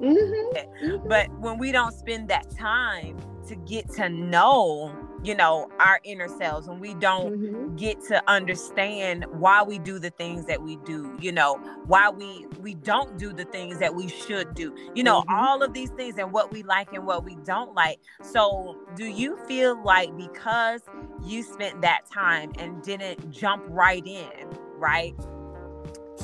Mm-hmm. 0.00 0.86
Mm-hmm. 0.86 1.08
But 1.08 1.30
when 1.38 1.58
we 1.58 1.72
don't 1.72 1.94
spend 1.94 2.28
that 2.28 2.50
time 2.50 3.18
to 3.48 3.56
get 3.56 3.90
to 3.94 4.08
know 4.08 4.96
you 5.22 5.34
know 5.34 5.70
our 5.78 6.00
inner 6.04 6.28
selves 6.28 6.68
when 6.68 6.80
we 6.80 6.94
don't 6.94 7.38
mm-hmm. 7.38 7.76
get 7.76 8.02
to 8.02 8.22
understand 8.28 9.24
why 9.30 9.62
we 9.62 9.78
do 9.78 9.98
the 9.98 10.10
things 10.10 10.44
that 10.46 10.60
we 10.60 10.76
do 10.84 11.16
you 11.20 11.30
know 11.30 11.54
why 11.86 12.10
we 12.10 12.46
we 12.60 12.74
don't 12.74 13.18
do 13.18 13.32
the 13.32 13.44
things 13.46 13.78
that 13.78 13.94
we 13.94 14.08
should 14.08 14.54
do 14.54 14.74
you 14.94 15.02
know 15.02 15.22
mm-hmm. 15.22 15.34
all 15.34 15.62
of 15.62 15.72
these 15.72 15.90
things 15.90 16.18
and 16.18 16.32
what 16.32 16.52
we 16.52 16.62
like 16.62 16.92
and 16.92 17.06
what 17.06 17.24
we 17.24 17.36
don't 17.44 17.74
like 17.74 17.98
so 18.22 18.76
do 18.96 19.06
you 19.06 19.38
feel 19.46 19.82
like 19.84 20.14
because 20.16 20.82
you 21.24 21.42
spent 21.42 21.80
that 21.80 22.00
time 22.12 22.52
and 22.58 22.82
didn't 22.82 23.30
jump 23.30 23.62
right 23.68 24.06
in 24.06 24.48
right 24.76 25.14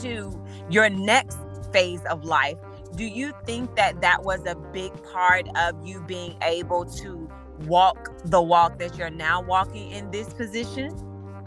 to 0.00 0.44
your 0.70 0.88
next 0.90 1.38
phase 1.72 2.04
of 2.06 2.24
life 2.24 2.58
do 2.96 3.04
you 3.04 3.32
think 3.44 3.76
that 3.76 4.00
that 4.00 4.24
was 4.24 4.44
a 4.46 4.54
big 4.54 4.90
part 5.04 5.46
of 5.56 5.86
you 5.86 6.00
being 6.02 6.36
able 6.42 6.84
to 6.84 7.30
walk 7.66 8.10
the 8.24 8.40
walk 8.40 8.78
that 8.78 8.96
you're 8.96 9.10
now 9.10 9.40
walking 9.40 9.90
in 9.90 10.10
this 10.10 10.32
position? 10.32 10.94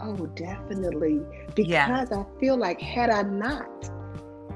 Oh, 0.00 0.26
definitely. 0.26 1.20
Because 1.54 1.70
yeah. 1.70 2.06
I 2.10 2.40
feel 2.40 2.56
like 2.56 2.80
had 2.80 3.10
I 3.10 3.22
not 3.22 3.82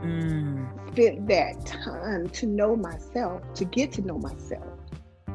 mm. 0.02 0.92
spent 0.92 1.26
that 1.28 1.64
time 1.66 2.28
to 2.28 2.46
know 2.46 2.76
myself, 2.76 3.42
to 3.54 3.64
get 3.64 3.92
to 3.92 4.02
know 4.02 4.18
myself, 4.18 4.66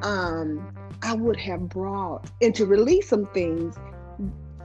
um, 0.03 0.75
I 1.01 1.13
would 1.13 1.37
have 1.37 1.69
brought 1.69 2.29
and 2.41 2.53
to 2.55 2.65
release 2.65 3.07
some 3.07 3.25
things 3.27 3.75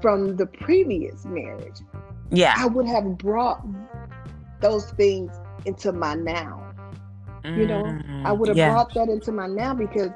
from 0.03 0.37
the 0.37 0.47
previous 0.47 1.25
marriage. 1.25 1.81
Yeah. 2.31 2.55
I 2.57 2.67
would 2.67 2.87
have 2.87 3.17
brought 3.17 3.65
those 4.61 4.91
things 4.93 5.31
into 5.65 5.93
my 5.93 6.15
now. 6.15 6.63
Mm, 7.45 7.59
you 7.59 7.67
know, 7.67 7.85
I 7.85 8.31
mm, 8.31 8.39
would 8.39 8.49
have 8.49 8.57
yeah. 8.57 8.71
brought 8.71 8.95
that 8.95 9.09
into 9.09 9.33
my 9.33 9.47
now 9.47 9.75
because 9.75 10.11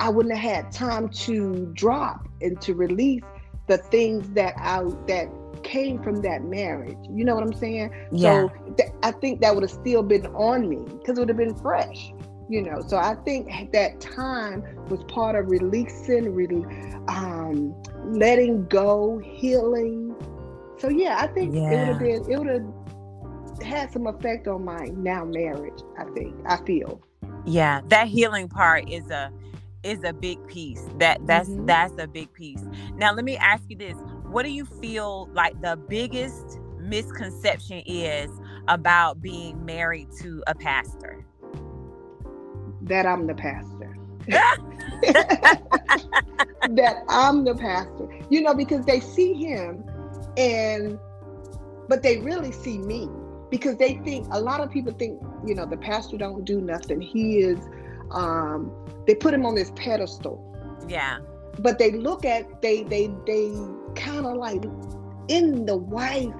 I 0.00 0.08
wouldn't 0.08 0.36
have 0.36 0.64
had 0.64 0.72
time 0.72 1.08
to 1.08 1.70
drop 1.74 2.28
and 2.40 2.60
to 2.62 2.74
release 2.74 3.22
the 3.66 3.78
things 3.78 4.28
that 4.30 4.54
I 4.58 4.82
that 5.06 5.28
came 5.62 6.02
from 6.02 6.20
that 6.22 6.44
marriage. 6.44 6.98
You 7.10 7.24
know 7.24 7.34
what 7.34 7.44
I'm 7.44 7.54
saying? 7.54 7.90
Yeah. 8.12 8.48
So 8.48 8.72
th- 8.76 8.90
I 9.02 9.10
think 9.12 9.40
that 9.40 9.54
would 9.54 9.62
have 9.62 9.70
still 9.70 10.02
been 10.02 10.26
on 10.28 10.68
me 10.68 10.84
because 10.98 11.18
it 11.18 11.20
would 11.20 11.28
have 11.28 11.38
been 11.38 11.56
fresh. 11.56 12.12
You 12.48 12.60
know, 12.60 12.82
so 12.86 12.98
I 12.98 13.14
think 13.24 13.72
that 13.72 14.00
time 14.02 14.62
was 14.90 15.02
part 15.04 15.34
of 15.34 15.48
releasing, 15.48 16.34
really, 16.34 16.62
um, 17.08 17.74
letting 18.04 18.66
go, 18.66 19.18
healing. 19.18 20.14
So 20.76 20.90
yeah, 20.90 21.16
I 21.18 21.28
think 21.28 21.54
yeah. 21.54 21.70
it 21.70 21.78
would 21.78 21.88
have 21.88 21.98
been 21.98 22.30
it 22.30 22.38
would 22.38 22.48
have 22.48 23.62
had 23.62 23.90
some 23.92 24.06
effect 24.06 24.46
on 24.46 24.62
my 24.62 24.84
now 24.94 25.24
marriage. 25.24 25.80
I 25.98 26.04
think 26.10 26.36
I 26.46 26.58
feel. 26.64 27.00
Yeah, 27.46 27.80
that 27.88 28.08
healing 28.08 28.48
part 28.48 28.90
is 28.90 29.10
a 29.10 29.32
is 29.84 30.02
a 30.04 30.12
big 30.12 30.44
piece. 30.46 30.84
That 30.98 31.26
that's 31.26 31.48
mm-hmm. 31.48 31.66
that's 31.66 31.94
a 31.98 32.06
big 32.06 32.32
piece. 32.32 32.64
Now 32.96 33.12
let 33.12 33.24
me 33.24 33.36
ask 33.36 33.62
you 33.68 33.76
this. 33.76 33.96
What 34.24 34.44
do 34.44 34.50
you 34.50 34.64
feel 34.64 35.28
like 35.32 35.60
the 35.60 35.76
biggest 35.76 36.58
misconception 36.78 37.82
is 37.86 38.30
about 38.68 39.20
being 39.20 39.64
married 39.64 40.08
to 40.20 40.42
a 40.46 40.54
pastor? 40.54 41.24
That 42.82 43.06
I'm 43.06 43.26
the 43.26 43.34
pastor. 43.34 43.96
that 46.70 47.04
I'm 47.08 47.44
the 47.44 47.54
pastor. 47.54 48.08
You 48.30 48.42
know, 48.42 48.54
because 48.54 48.84
they 48.86 49.00
see 49.00 49.34
him 49.34 49.84
and 50.36 50.98
but 51.88 52.02
they 52.02 52.18
really 52.18 52.52
see 52.52 52.78
me 52.78 53.08
because 53.50 53.76
they 53.76 53.94
think 54.04 54.26
a 54.30 54.40
lot 54.40 54.60
of 54.60 54.70
people 54.70 54.92
think, 54.92 55.22
you 55.46 55.54
know, 55.54 55.66
the 55.66 55.76
pastor 55.76 56.16
don't 56.16 56.44
do 56.44 56.60
nothing. 56.60 57.00
He 57.00 57.38
is 57.38 57.58
um 58.10 58.72
they 59.06 59.14
put 59.14 59.34
him 59.34 59.44
on 59.46 59.54
this 59.54 59.72
pedestal. 59.76 60.40
Yeah. 60.88 61.18
But 61.58 61.78
they 61.78 61.92
look 61.92 62.24
at 62.24 62.62
they 62.62 62.82
they 62.82 63.10
they 63.26 63.52
kind 63.94 64.26
of 64.26 64.36
like 64.36 64.64
in 65.28 65.66
the 65.66 65.76
wife, 65.76 66.34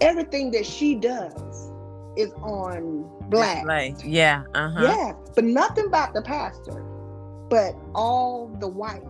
everything 0.00 0.50
that 0.52 0.66
she 0.66 0.94
does 0.94 1.70
is 2.16 2.32
on 2.42 3.08
black. 3.30 3.64
Like, 3.64 3.96
yeah. 4.04 4.44
Uh-huh. 4.54 4.82
Yeah. 4.82 5.12
But 5.34 5.44
nothing 5.44 5.86
about 5.86 6.14
the 6.14 6.22
pastor. 6.22 6.82
But 7.48 7.74
all 7.94 8.48
the 8.60 8.68
wife. 8.68 9.02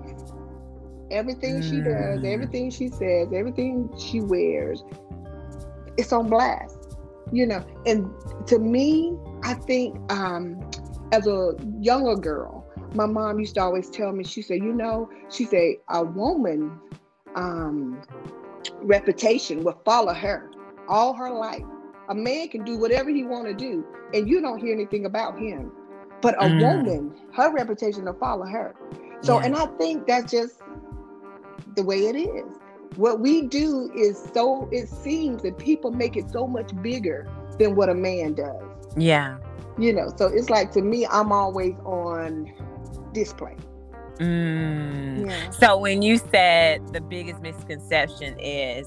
Everything 1.10 1.60
mm. 1.60 1.68
she 1.68 1.80
does, 1.80 2.24
everything 2.24 2.70
she 2.70 2.88
says, 2.88 3.28
everything 3.34 3.90
she 3.98 4.20
wears, 4.20 4.82
it's 5.98 6.12
on 6.12 6.30
blast. 6.30 6.96
You 7.30 7.46
know, 7.46 7.64
and 7.86 8.10
to 8.46 8.58
me, 8.58 9.16
I 9.42 9.54
think 9.54 9.96
um 10.10 10.58
as 11.12 11.26
a 11.26 11.54
younger 11.78 12.16
girl, 12.16 12.66
my 12.94 13.06
mom 13.06 13.38
used 13.38 13.54
to 13.54 13.62
always 13.62 13.90
tell 13.90 14.12
me, 14.12 14.24
she 14.24 14.40
said, 14.40 14.56
you 14.56 14.72
know, 14.72 15.08
she 15.30 15.44
said, 15.44 15.74
a 15.90 16.02
woman 16.02 16.80
um, 17.36 18.02
reputation 18.80 19.62
will 19.62 19.80
follow 19.84 20.14
her 20.14 20.50
all 20.88 21.12
her 21.12 21.30
life. 21.30 21.62
A 22.08 22.14
man 22.14 22.48
can 22.48 22.64
do 22.64 22.78
whatever 22.78 23.10
he 23.10 23.24
want 23.24 23.46
to 23.46 23.54
do, 23.54 23.84
and 24.12 24.28
you 24.28 24.40
don't 24.40 24.58
hear 24.58 24.74
anything 24.74 25.04
about 25.04 25.38
him. 25.38 25.70
But 26.20 26.34
a 26.42 26.46
mm. 26.46 26.60
woman, 26.60 27.14
her 27.34 27.52
reputation 27.52 28.06
will 28.06 28.14
follow 28.14 28.46
her. 28.46 28.74
So, 29.20 29.38
yeah. 29.38 29.46
and 29.46 29.56
I 29.56 29.66
think 29.66 30.06
that's 30.06 30.32
just 30.32 30.60
the 31.76 31.82
way 31.82 32.06
it 32.06 32.16
is. 32.16 32.58
What 32.96 33.20
we 33.20 33.42
do 33.42 33.90
is 33.94 34.30
so, 34.34 34.68
it 34.72 34.88
seems 34.88 35.42
that 35.42 35.58
people 35.58 35.90
make 35.90 36.16
it 36.16 36.30
so 36.30 36.46
much 36.46 36.70
bigger 36.82 37.28
than 37.58 37.74
what 37.74 37.88
a 37.88 37.94
man 37.94 38.34
does. 38.34 38.62
Yeah 38.96 39.38
you 39.78 39.92
know 39.92 40.12
so 40.16 40.26
it's 40.26 40.50
like 40.50 40.70
to 40.72 40.82
me 40.82 41.06
i'm 41.10 41.32
always 41.32 41.74
on 41.84 42.52
display 43.12 43.56
mm. 44.18 45.26
yeah. 45.28 45.50
so 45.50 45.76
when 45.76 46.02
you 46.02 46.18
said 46.18 46.86
the 46.92 47.00
biggest 47.00 47.40
misconception 47.40 48.38
is 48.38 48.86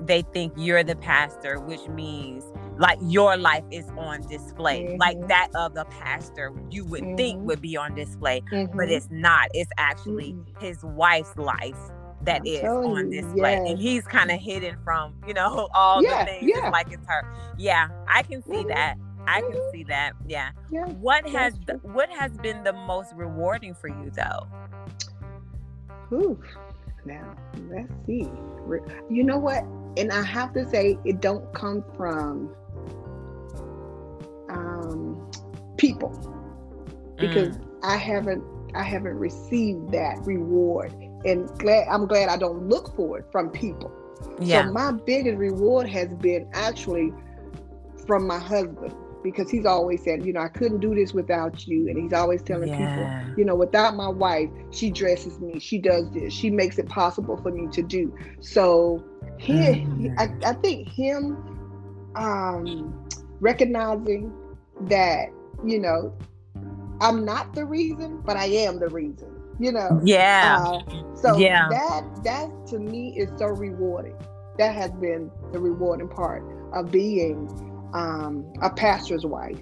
they 0.00 0.22
think 0.32 0.52
you're 0.56 0.82
the 0.82 0.96
pastor 0.96 1.60
which 1.60 1.86
means 1.88 2.44
like 2.78 2.98
your 3.02 3.36
life 3.36 3.64
is 3.70 3.88
on 3.96 4.20
display 4.28 4.84
mm-hmm. 4.84 4.96
like 4.96 5.28
that 5.28 5.48
of 5.54 5.74
the 5.74 5.84
pastor 5.84 6.52
you 6.70 6.84
would 6.84 7.02
mm-hmm. 7.02 7.16
think 7.16 7.42
would 7.42 7.60
be 7.60 7.76
on 7.76 7.94
display 7.94 8.42
mm-hmm. 8.52 8.76
but 8.76 8.88
it's 8.88 9.08
not 9.10 9.48
it's 9.54 9.70
actually 9.78 10.32
mm-hmm. 10.32 10.64
his 10.64 10.82
wife's 10.82 11.36
life 11.36 11.78
that 12.22 12.40
I'm 12.40 12.46
is 12.46 12.64
on 12.64 13.10
display 13.10 13.52
yes. 13.52 13.70
and 13.70 13.78
he's 13.78 14.02
kind 14.04 14.30
of 14.30 14.40
hidden 14.40 14.76
from 14.82 15.14
you 15.26 15.34
know 15.34 15.68
all 15.74 16.02
yeah, 16.02 16.24
the 16.24 16.30
things 16.30 16.52
yeah. 16.54 16.70
like 16.70 16.90
it's 16.90 17.06
her 17.06 17.22
yeah 17.56 17.88
i 18.08 18.22
can 18.22 18.42
see 18.42 18.52
mm-hmm. 18.52 18.68
that 18.68 18.96
I 19.26 19.40
can 19.40 19.50
mm-hmm. 19.50 19.72
see 19.72 19.84
that. 19.84 20.12
Yeah. 20.26 20.50
yeah 20.70 20.86
what 20.86 21.28
has 21.28 21.54
the, 21.66 21.74
what 21.82 22.10
has 22.10 22.32
been 22.38 22.62
the 22.64 22.72
most 22.72 23.14
rewarding 23.14 23.74
for 23.74 23.88
you 23.88 24.10
though? 24.14 24.48
Ooh. 26.12 26.40
Now, 27.04 27.36
let's 27.70 27.92
see. 28.06 28.28
You 29.10 29.24
know 29.24 29.38
what? 29.38 29.64
And 29.96 30.10
I 30.10 30.22
have 30.22 30.52
to 30.54 30.68
say 30.68 30.98
it 31.04 31.20
don't 31.20 31.52
come 31.52 31.84
from 31.96 32.54
um 34.48 35.30
people 35.76 36.10
because 37.18 37.56
mm. 37.56 37.66
I 37.82 37.96
haven't 37.96 38.42
I 38.74 38.82
haven't 38.82 39.14
received 39.14 39.92
that 39.92 40.18
reward 40.24 40.92
and 41.24 41.48
glad 41.58 41.86
I'm 41.88 42.06
glad 42.06 42.28
I 42.28 42.36
don't 42.36 42.68
look 42.68 42.94
for 42.96 43.18
it 43.18 43.26
from 43.30 43.50
people. 43.50 43.92
Yeah. 44.40 44.64
So 44.64 44.72
my 44.72 44.92
biggest 44.92 45.38
reward 45.38 45.88
has 45.88 46.08
been 46.14 46.48
actually 46.52 47.12
from 48.06 48.26
my 48.26 48.38
husband 48.38 48.94
because 49.24 49.50
he's 49.50 49.64
always 49.64 50.04
said, 50.04 50.24
you 50.24 50.32
know, 50.32 50.40
I 50.40 50.48
couldn't 50.48 50.78
do 50.78 50.94
this 50.94 51.12
without 51.12 51.66
you. 51.66 51.88
And 51.88 52.00
he's 52.00 52.12
always 52.12 52.42
telling 52.42 52.68
yeah. 52.68 53.22
people, 53.24 53.38
you 53.38 53.44
know, 53.44 53.56
without 53.56 53.96
my 53.96 54.08
wife, 54.08 54.50
she 54.70 54.90
dresses 54.90 55.40
me, 55.40 55.58
she 55.58 55.78
does 55.78 56.08
this, 56.12 56.32
she 56.32 56.50
makes 56.50 56.78
it 56.78 56.88
possible 56.88 57.36
for 57.38 57.50
me 57.50 57.66
to 57.72 57.82
do. 57.82 58.14
So 58.40 59.02
he, 59.38 59.54
mm-hmm. 59.54 60.14
I, 60.18 60.50
I 60.50 60.52
think 60.52 60.86
him 60.86 61.36
um, 62.14 63.08
recognizing 63.40 64.32
that, 64.82 65.30
you 65.64 65.80
know, 65.80 66.16
I'm 67.00 67.24
not 67.24 67.54
the 67.54 67.64
reason, 67.64 68.20
but 68.24 68.36
I 68.36 68.44
am 68.44 68.78
the 68.78 68.88
reason. 68.88 69.30
You 69.58 69.72
know. 69.72 70.00
Yeah. 70.04 70.64
Uh, 70.66 71.14
so 71.14 71.36
yeah. 71.36 71.68
that 71.70 72.24
that 72.24 72.66
to 72.68 72.78
me 72.80 73.16
is 73.16 73.30
so 73.38 73.46
rewarding. 73.46 74.16
That 74.58 74.74
has 74.74 74.90
been 74.92 75.30
the 75.52 75.60
rewarding 75.60 76.08
part 76.08 76.42
of 76.72 76.90
being 76.90 77.48
um, 77.94 78.52
a 78.60 78.70
pastor's 78.70 79.24
wife. 79.24 79.60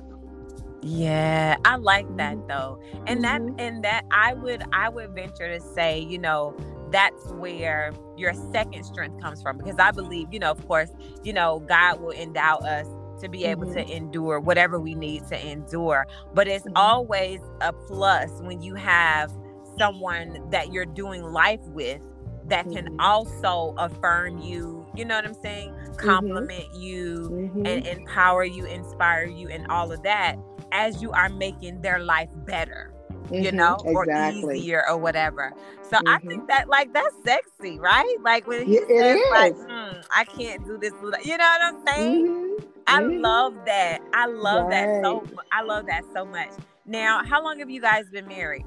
Yeah, 0.83 1.57
I 1.65 1.77
like 1.77 2.17
that 2.17 2.37
mm-hmm. 2.37 2.49
though. 2.49 2.83
And 3.07 3.23
mm-hmm. 3.23 3.57
that 3.57 3.63
and 3.63 3.85
that 3.85 4.05
I 4.11 4.35
would 4.35 4.65
I 4.73 4.89
would 4.89 5.15
venture 5.15 5.47
to 5.47 5.61
say, 5.61 6.01
you 6.01 6.19
know, 6.19 6.57
that's 6.91 7.31
where 7.35 7.93
your 8.17 8.35
second 8.53 8.85
strength 8.85 9.21
comes 9.23 9.41
from 9.41 9.59
because 9.59 9.77
I 9.79 9.93
believe, 9.93 10.29
you 10.33 10.41
know, 10.41 10.51
of 10.51 10.67
course, 10.67 10.91
you 11.23 11.33
know, 11.33 11.61
God 11.61 12.01
will 12.01 12.13
endow 12.13 12.57
us 12.59 12.87
to 13.21 13.29
be 13.29 13.45
able 13.45 13.67
mm-hmm. 13.67 13.89
to 13.89 13.97
endure 13.97 14.41
whatever 14.41 14.81
we 14.81 14.95
need 14.95 15.27
to 15.29 15.49
endure, 15.49 16.07
but 16.35 16.49
it's 16.49 16.65
mm-hmm. 16.65 16.77
always 16.77 17.41
a 17.61 17.73
plus 17.73 18.31
when 18.41 18.61
you 18.61 18.75
have 18.75 19.33
someone 19.79 20.51
that 20.51 20.73
you're 20.73 20.85
doing 20.85 21.23
life 21.23 21.63
with 21.69 22.03
that 22.49 22.65
can 22.65 22.87
mm-hmm. 22.87 23.01
also 23.01 23.75
affirm 23.79 24.39
you, 24.39 24.85
you 24.97 25.05
know 25.05 25.15
what 25.15 25.25
I'm 25.25 25.35
saying? 25.35 25.75
Mm-hmm. 25.93 26.09
Compliment 26.09 26.69
mm-hmm. 26.73 26.81
you 26.81 27.29
mm-hmm. 27.31 27.67
and 27.67 27.87
empower 27.87 28.45
you, 28.45 28.65
inspire 28.67 29.27
you, 29.27 29.49
and 29.49 29.67
all 29.69 29.93
of 29.93 30.03
that 30.03 30.37
as 30.73 31.03
you 31.03 31.13
are 31.13 31.29
making 31.29 31.83
their 31.83 31.99
life 31.99 32.31
better, 32.47 32.93
you 33.31 33.43
mm-hmm. 33.43 33.57
know, 33.57 33.77
exactly. 33.85 34.43
or 34.43 34.53
easier 34.53 34.85
or 34.89 34.97
whatever. 34.97 35.53
So 35.83 35.99
I 36.07 36.19
think 36.19 36.33
mm-hmm. 36.33 36.47
that, 36.47 36.69
like, 36.69 36.93
that's 36.95 37.15
sexy, 37.25 37.79
right? 37.79 38.17
Like, 38.23 38.47
when 38.47 38.67
he 38.67 38.75
yeah, 38.75 39.15
says, 39.15 39.21
like, 39.31 39.55
mm, 39.55 40.05
I 40.11 40.25
can't 40.25 40.65
do 40.65 40.79
this, 40.79 40.93
you 41.25 41.37
know 41.37 41.45
what 41.45 41.63
I'm 41.63 41.87
saying? 41.87 42.57
I 42.87 43.01
love 43.01 43.55
that. 43.67 44.01
I 44.13 44.27
love 44.27 44.65
right. 44.65 44.71
that 44.71 45.05
so 45.05 45.25
I 45.53 45.63
love 45.63 45.87
that 45.87 46.03
so 46.13 46.25
much. 46.25 46.51
Now, 46.85 47.25
how 47.25 47.43
long 47.43 47.61
have 47.61 47.71
you 47.71 47.81
guys 47.81 48.11
been 48.11 48.27
married? 48.27 48.65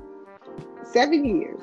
Seven 0.84 1.26
years 1.26 1.60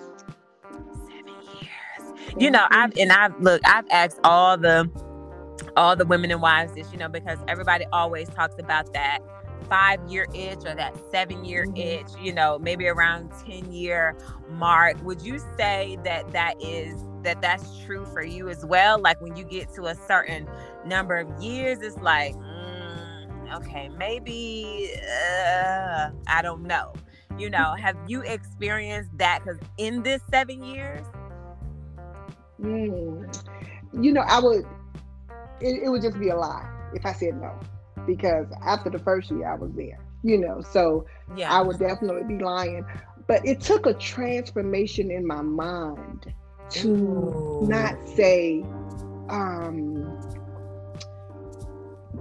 you 2.38 2.50
know, 2.50 2.66
I've 2.70 2.96
and 2.96 3.12
I've 3.12 3.38
look, 3.40 3.60
I've 3.64 3.86
asked 3.90 4.18
all 4.24 4.56
the 4.56 4.90
all 5.76 5.96
the 5.96 6.04
women 6.04 6.30
and 6.30 6.42
wives 6.42 6.74
this, 6.74 6.90
you 6.92 6.98
know, 6.98 7.08
because 7.08 7.38
everybody 7.48 7.84
always 7.92 8.28
talks 8.28 8.54
about 8.58 8.92
that 8.92 9.20
five 9.68 10.00
year 10.08 10.26
itch 10.34 10.58
or 10.66 10.74
that 10.74 10.94
seven 11.10 11.44
year 11.44 11.66
mm-hmm. 11.66 11.76
itch, 11.76 12.08
you 12.20 12.32
know, 12.32 12.58
maybe 12.58 12.86
around 12.86 13.30
10 13.46 13.72
year 13.72 14.16
mark. 14.50 15.02
Would 15.04 15.22
you 15.22 15.38
say 15.56 15.98
that 16.04 16.30
that 16.32 16.54
is 16.62 16.94
that 17.22 17.40
that's 17.40 17.78
true 17.84 18.04
for 18.06 18.22
you 18.22 18.48
as 18.48 18.64
well? 18.64 19.00
Like 19.00 19.20
when 19.20 19.36
you 19.36 19.44
get 19.44 19.72
to 19.74 19.86
a 19.86 19.94
certain 19.94 20.48
number 20.84 21.16
of 21.16 21.42
years, 21.42 21.78
it's 21.80 21.96
like, 21.98 22.34
mm, 22.34 23.54
okay, 23.54 23.88
maybe 23.96 24.90
uh, 24.96 26.10
I 26.26 26.42
don't 26.42 26.64
know. 26.64 26.92
You 27.38 27.48
know, 27.50 27.74
have 27.80 27.96
you 28.06 28.22
experienced 28.22 29.16
that? 29.18 29.40
Because 29.44 29.60
in 29.78 30.02
this 30.02 30.20
seven 30.30 30.62
years, 30.62 31.06
Mm. 32.62 33.48
You 34.00 34.12
know, 34.12 34.22
I 34.22 34.40
would. 34.40 34.64
It, 35.60 35.82
it, 35.84 35.88
would 35.88 36.02
just 36.02 36.18
be 36.18 36.30
a 36.30 36.36
lie 36.36 36.68
if 36.94 37.06
I 37.06 37.12
said 37.12 37.40
no. 37.40 37.58
because 38.06 38.46
after 38.64 38.90
the 38.90 38.98
first 38.98 39.30
year 39.30 39.50
I 39.50 39.54
was 39.54 39.70
there, 39.74 39.98
you 40.22 40.38
know, 40.38 40.60
so 40.60 41.06
yeah. 41.36 41.52
I 41.52 41.62
would 41.62 41.78
definitely 41.78 42.24
be 42.24 42.42
lying. 42.42 42.84
But 43.28 43.46
it 43.46 43.60
took 43.60 43.86
a 43.86 43.94
transformation 43.94 45.10
in 45.10 45.26
my 45.26 45.42
mind 45.42 46.32
to 46.70 46.88
Ooh. 46.88 47.66
not 47.68 47.96
say, 48.08 48.64
um, 49.28 50.18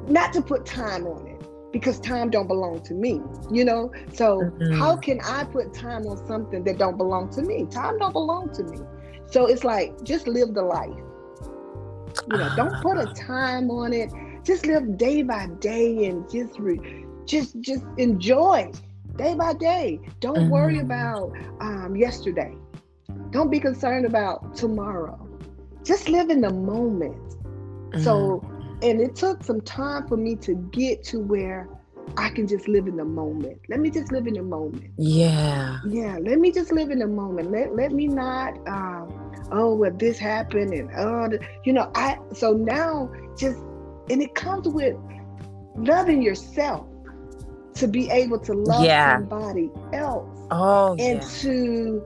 not 0.07 0.33
to 0.33 0.41
put 0.41 0.65
time 0.65 1.05
on 1.07 1.27
it 1.27 1.41
because 1.71 1.99
time 1.99 2.29
don't 2.29 2.47
belong 2.47 2.81
to 2.81 2.93
me 2.93 3.21
you 3.51 3.63
know 3.63 3.91
so 4.13 4.39
mm-hmm. 4.39 4.77
how 4.77 4.95
can 4.95 5.19
i 5.21 5.43
put 5.43 5.73
time 5.73 6.05
on 6.05 6.17
something 6.27 6.63
that 6.63 6.77
don't 6.77 6.97
belong 6.97 7.29
to 7.29 7.41
me 7.41 7.65
time 7.71 7.97
don't 7.97 8.13
belong 8.13 8.49
to 8.53 8.63
me 8.63 8.77
so 9.25 9.45
it's 9.45 9.63
like 9.63 10.01
just 10.03 10.27
live 10.27 10.53
the 10.53 10.61
life 10.61 10.99
you 12.29 12.37
know 12.37 12.49
don't 12.55 12.81
put 12.81 12.97
a 12.97 13.13
time 13.13 13.69
on 13.69 13.93
it 13.93 14.11
just 14.43 14.65
live 14.65 14.97
day 14.97 15.21
by 15.21 15.47
day 15.59 16.05
and 16.05 16.29
just 16.29 16.57
re- 16.59 17.05
just 17.25 17.59
just 17.61 17.85
enjoy 17.97 18.71
day 19.17 19.33
by 19.33 19.53
day 19.53 19.99
don't 20.19 20.37
mm-hmm. 20.37 20.49
worry 20.49 20.79
about 20.79 21.31
um, 21.59 21.95
yesterday 21.95 22.55
don't 23.31 23.49
be 23.49 23.59
concerned 23.59 24.05
about 24.05 24.55
tomorrow 24.55 25.27
just 25.83 26.09
live 26.09 26.29
in 26.29 26.41
the 26.41 26.51
moment 26.51 27.15
mm-hmm. 27.29 28.01
so 28.01 28.41
and 28.81 28.99
it 28.99 29.15
took 29.15 29.43
some 29.43 29.61
time 29.61 30.07
for 30.07 30.17
me 30.17 30.35
to 30.35 30.55
get 30.71 31.03
to 31.03 31.19
where 31.19 31.69
I 32.17 32.29
can 32.29 32.47
just 32.47 32.67
live 32.67 32.87
in 32.87 32.97
the 32.97 33.05
moment. 33.05 33.59
Let 33.69 33.79
me 33.79 33.89
just 33.89 34.11
live 34.11 34.27
in 34.27 34.33
the 34.33 34.43
moment. 34.43 34.91
Yeah. 34.97 35.79
Yeah. 35.87 36.17
Let 36.21 36.39
me 36.39 36.51
just 36.51 36.71
live 36.71 36.89
in 36.89 36.99
the 36.99 37.07
moment. 37.07 37.51
Let 37.51 37.75
let 37.75 37.91
me 37.91 38.07
not 38.07 38.57
um, 38.67 39.20
oh 39.51 39.75
well 39.75 39.91
this 39.91 40.17
happened 40.17 40.73
and 40.73 40.89
oh 40.97 41.29
you 41.63 41.73
know, 41.73 41.91
I 41.95 42.17
so 42.33 42.53
now 42.53 43.11
just 43.37 43.57
and 44.09 44.21
it 44.21 44.35
comes 44.35 44.67
with 44.67 44.95
loving 45.75 46.21
yourself 46.21 46.87
to 47.75 47.87
be 47.87 48.09
able 48.09 48.39
to 48.39 48.53
love 48.53 48.83
yeah. 48.83 49.17
somebody 49.17 49.71
else. 49.93 50.47
Oh. 50.51 50.91
And 50.99 51.21
yeah. 51.21 51.29
to 51.39 52.05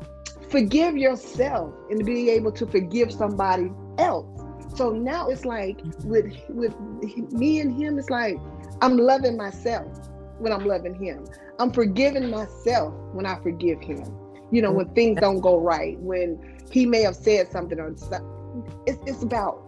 forgive 0.50 0.96
yourself 0.96 1.74
and 1.90 2.00
to 2.00 2.06
be 2.06 2.30
able 2.30 2.52
to 2.54 2.66
forgive 2.66 3.12
somebody 3.12 3.72
else. 3.98 4.28
So 4.76 4.92
now 4.92 5.30
it's 5.30 5.46
like 5.46 5.82
with 6.04 6.36
with 6.50 6.76
me 7.32 7.62
and 7.62 7.74
him, 7.74 7.98
it's 7.98 8.10
like 8.10 8.38
I'm 8.82 8.98
loving 8.98 9.38
myself 9.38 9.88
when 10.38 10.52
I'm 10.52 10.66
loving 10.66 10.96
him. 10.96 11.26
I'm 11.60 11.72
forgiving 11.72 12.30
myself 12.30 12.94
when 13.14 13.26
I 13.26 13.40
forgive 13.42 13.82
him. 13.82 14.04
You 14.52 14.62
know, 14.62 14.72
when 14.72 14.90
things 14.94 15.20
don't 15.20 15.40
go 15.40 15.60
right, 15.60 16.00
when 16.00 16.62
he 16.72 16.86
may 16.86 17.02
have 17.02 17.16
said 17.16 17.52
something 17.52 17.80
or 17.80 17.90
it's 17.90 18.10
it's 19.06 19.24
about 19.24 19.64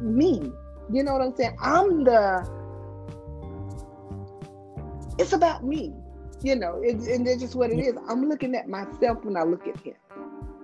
me. 0.00 0.52
You 0.92 1.02
know 1.02 1.12
what 1.12 1.22
I'm 1.22 1.34
saying? 1.36 1.56
I'm 1.60 2.04
the 2.04 2.48
it's 5.18 5.32
about 5.32 5.64
me. 5.64 5.94
You 6.42 6.56
know, 6.56 6.80
it, 6.82 6.96
and 6.96 7.26
that's 7.26 7.40
just 7.40 7.54
what 7.54 7.70
it 7.70 7.78
is. 7.78 7.94
I'm 8.08 8.28
looking 8.28 8.54
at 8.56 8.68
myself 8.68 9.24
when 9.24 9.36
I 9.36 9.44
look 9.44 9.66
at 9.68 9.76
him. 9.78 9.94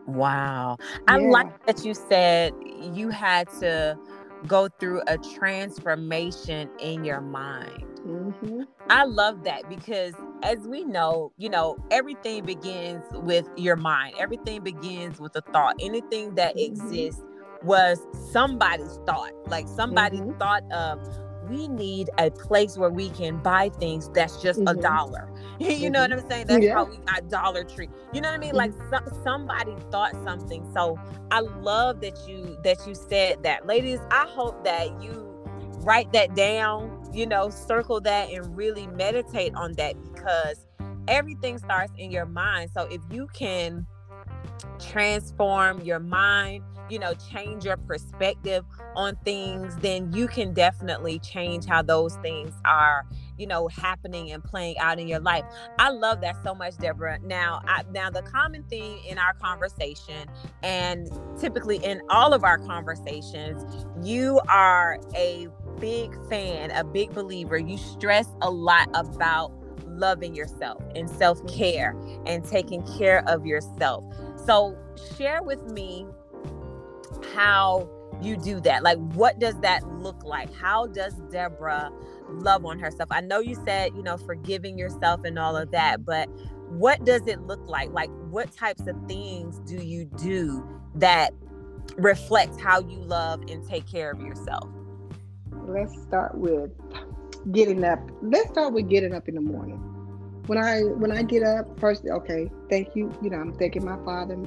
Wow. 0.06 0.78
I 1.06 1.18
yeah. 1.18 1.28
like 1.28 1.66
that 1.66 1.84
you 1.84 1.94
said 1.94 2.52
you 2.94 3.10
had 3.10 3.48
to 3.60 3.96
go 4.46 4.68
through 4.80 5.02
a 5.06 5.18
transformation 5.18 6.68
in 6.80 7.04
your 7.04 7.20
mind. 7.20 7.84
Mm-hmm. 8.00 8.62
I 8.88 9.04
love 9.04 9.44
that 9.44 9.68
because, 9.68 10.14
as 10.42 10.58
we 10.66 10.84
know, 10.84 11.32
you 11.36 11.48
know, 11.48 11.76
everything 11.90 12.44
begins 12.44 13.04
with 13.12 13.48
your 13.56 13.76
mind, 13.76 14.14
everything 14.18 14.62
begins 14.62 15.20
with 15.20 15.36
a 15.36 15.42
thought. 15.52 15.76
Anything 15.80 16.34
that 16.36 16.56
mm-hmm. 16.56 16.72
exists 16.72 17.22
was 17.62 18.00
somebody's 18.32 18.98
thought. 19.06 19.32
Like 19.46 19.68
somebody 19.68 20.18
mm-hmm. 20.18 20.38
thought 20.38 20.70
of, 20.72 21.00
we 21.48 21.66
need 21.68 22.10
a 22.18 22.30
place 22.30 22.76
where 22.76 22.90
we 22.90 23.10
can 23.10 23.38
buy 23.38 23.70
things 23.70 24.08
that's 24.10 24.40
just 24.42 24.60
mm-hmm. 24.60 24.78
a 24.78 24.82
dollar. 24.82 25.30
you 25.58 25.68
mm-hmm. 25.68 25.92
know 25.92 26.00
what 26.02 26.12
I'm 26.12 26.28
saying? 26.28 26.46
That's 26.46 26.64
yeah. 26.64 26.74
how 26.74 26.84
we 26.84 26.98
got 26.98 27.28
Dollar 27.28 27.64
Tree. 27.64 27.88
You 28.12 28.20
know 28.20 28.28
what 28.28 28.36
I 28.36 28.38
mean? 28.38 28.54
Mm-hmm. 28.54 28.90
Like 28.90 29.04
so, 29.06 29.22
somebody 29.22 29.74
thought 29.90 30.12
something. 30.24 30.70
So 30.72 30.98
I 31.30 31.40
love 31.40 32.00
that 32.00 32.28
you 32.28 32.58
that 32.64 32.86
you 32.86 32.94
said 32.94 33.42
that. 33.42 33.66
Ladies, 33.66 34.00
I 34.10 34.26
hope 34.28 34.64
that 34.64 35.02
you 35.02 35.24
write 35.80 36.12
that 36.12 36.34
down, 36.34 36.97
you 37.18 37.26
know, 37.26 37.50
circle 37.50 38.00
that 38.00 38.30
and 38.30 38.56
really 38.56 38.86
meditate 38.86 39.52
on 39.56 39.72
that 39.72 39.96
because 40.00 40.64
everything 41.08 41.58
starts 41.58 41.92
in 41.98 42.12
your 42.12 42.26
mind. 42.26 42.70
So 42.72 42.82
if 42.82 43.00
you 43.10 43.26
can 43.34 43.84
transform 44.78 45.80
your 45.80 45.98
mind, 45.98 46.62
you 46.88 47.00
know, 47.00 47.14
change 47.14 47.64
your 47.64 47.76
perspective 47.76 48.64
on 48.94 49.16
things, 49.24 49.74
then 49.78 50.12
you 50.12 50.28
can 50.28 50.54
definitely 50.54 51.18
change 51.18 51.66
how 51.66 51.82
those 51.82 52.14
things 52.22 52.54
are, 52.64 53.04
you 53.36 53.48
know, 53.48 53.66
happening 53.66 54.30
and 54.30 54.42
playing 54.44 54.78
out 54.78 55.00
in 55.00 55.08
your 55.08 55.20
life. 55.20 55.44
I 55.80 55.90
love 55.90 56.20
that 56.20 56.36
so 56.44 56.54
much, 56.54 56.78
Deborah. 56.78 57.18
Now, 57.24 57.62
I, 57.66 57.82
now 57.92 58.10
the 58.10 58.22
common 58.22 58.62
theme 58.70 59.00
in 59.06 59.18
our 59.18 59.34
conversation, 59.34 60.28
and 60.62 61.10
typically 61.38 61.78
in 61.78 62.00
all 62.10 62.32
of 62.32 62.44
our 62.44 62.58
conversations, 62.58 63.86
you 64.04 64.40
are 64.48 65.00
a 65.16 65.48
big 65.78 66.16
fan, 66.28 66.70
a 66.70 66.84
big 66.84 67.12
believer. 67.12 67.58
You 67.58 67.78
stress 67.78 68.28
a 68.42 68.50
lot 68.50 68.88
about 68.94 69.52
loving 69.86 70.34
yourself 70.34 70.82
and 70.94 71.08
self 71.08 71.44
care 71.46 71.96
and 72.26 72.44
taking 72.44 72.86
care 72.98 73.22
of 73.28 73.46
yourself. 73.46 74.04
So, 74.46 74.76
share 75.16 75.42
with 75.42 75.64
me 75.72 76.06
how 77.34 77.88
you 78.20 78.36
do 78.36 78.60
that. 78.60 78.82
Like, 78.82 78.98
what 79.14 79.38
does 79.38 79.58
that 79.60 79.86
look 79.98 80.24
like? 80.24 80.52
How 80.54 80.86
does 80.86 81.14
Deborah 81.30 81.90
love 82.28 82.64
on 82.64 82.78
herself? 82.78 83.10
I 83.12 83.20
know 83.20 83.40
you 83.40 83.56
said, 83.66 83.92
you 83.94 84.02
know, 84.02 84.16
forgiving 84.16 84.78
yourself 84.78 85.24
and 85.24 85.38
all 85.38 85.56
of 85.56 85.70
that, 85.70 86.04
but 86.04 86.28
what 86.68 87.04
does 87.04 87.26
it 87.26 87.40
look 87.42 87.66
like? 87.66 87.90
Like, 87.92 88.10
what 88.30 88.52
types 88.52 88.86
of 88.86 88.96
things 89.06 89.60
do 89.60 89.76
you 89.76 90.04
do 90.04 90.66
that 90.96 91.32
reflect 91.96 92.60
how 92.60 92.80
you 92.80 92.98
love 92.98 93.42
and 93.48 93.66
take 93.66 93.86
care 93.90 94.10
of 94.10 94.20
yourself? 94.20 94.68
Let's 95.68 96.00
start 96.02 96.34
with 96.34 96.70
getting 97.52 97.84
up. 97.84 98.00
Let's 98.22 98.48
start 98.50 98.72
with 98.72 98.88
getting 98.88 99.14
up 99.14 99.28
in 99.28 99.34
the 99.34 99.40
morning. 99.40 99.76
When 100.46 100.58
I 100.58 100.80
when 100.80 101.12
I 101.12 101.22
get 101.22 101.42
up, 101.42 101.78
first, 101.78 102.04
okay, 102.10 102.50
thank 102.70 102.96
you. 102.96 103.12
You 103.22 103.30
know, 103.30 103.36
I'm 103.36 103.52
thanking 103.52 103.84
my 103.84 104.02
father 104.04 104.38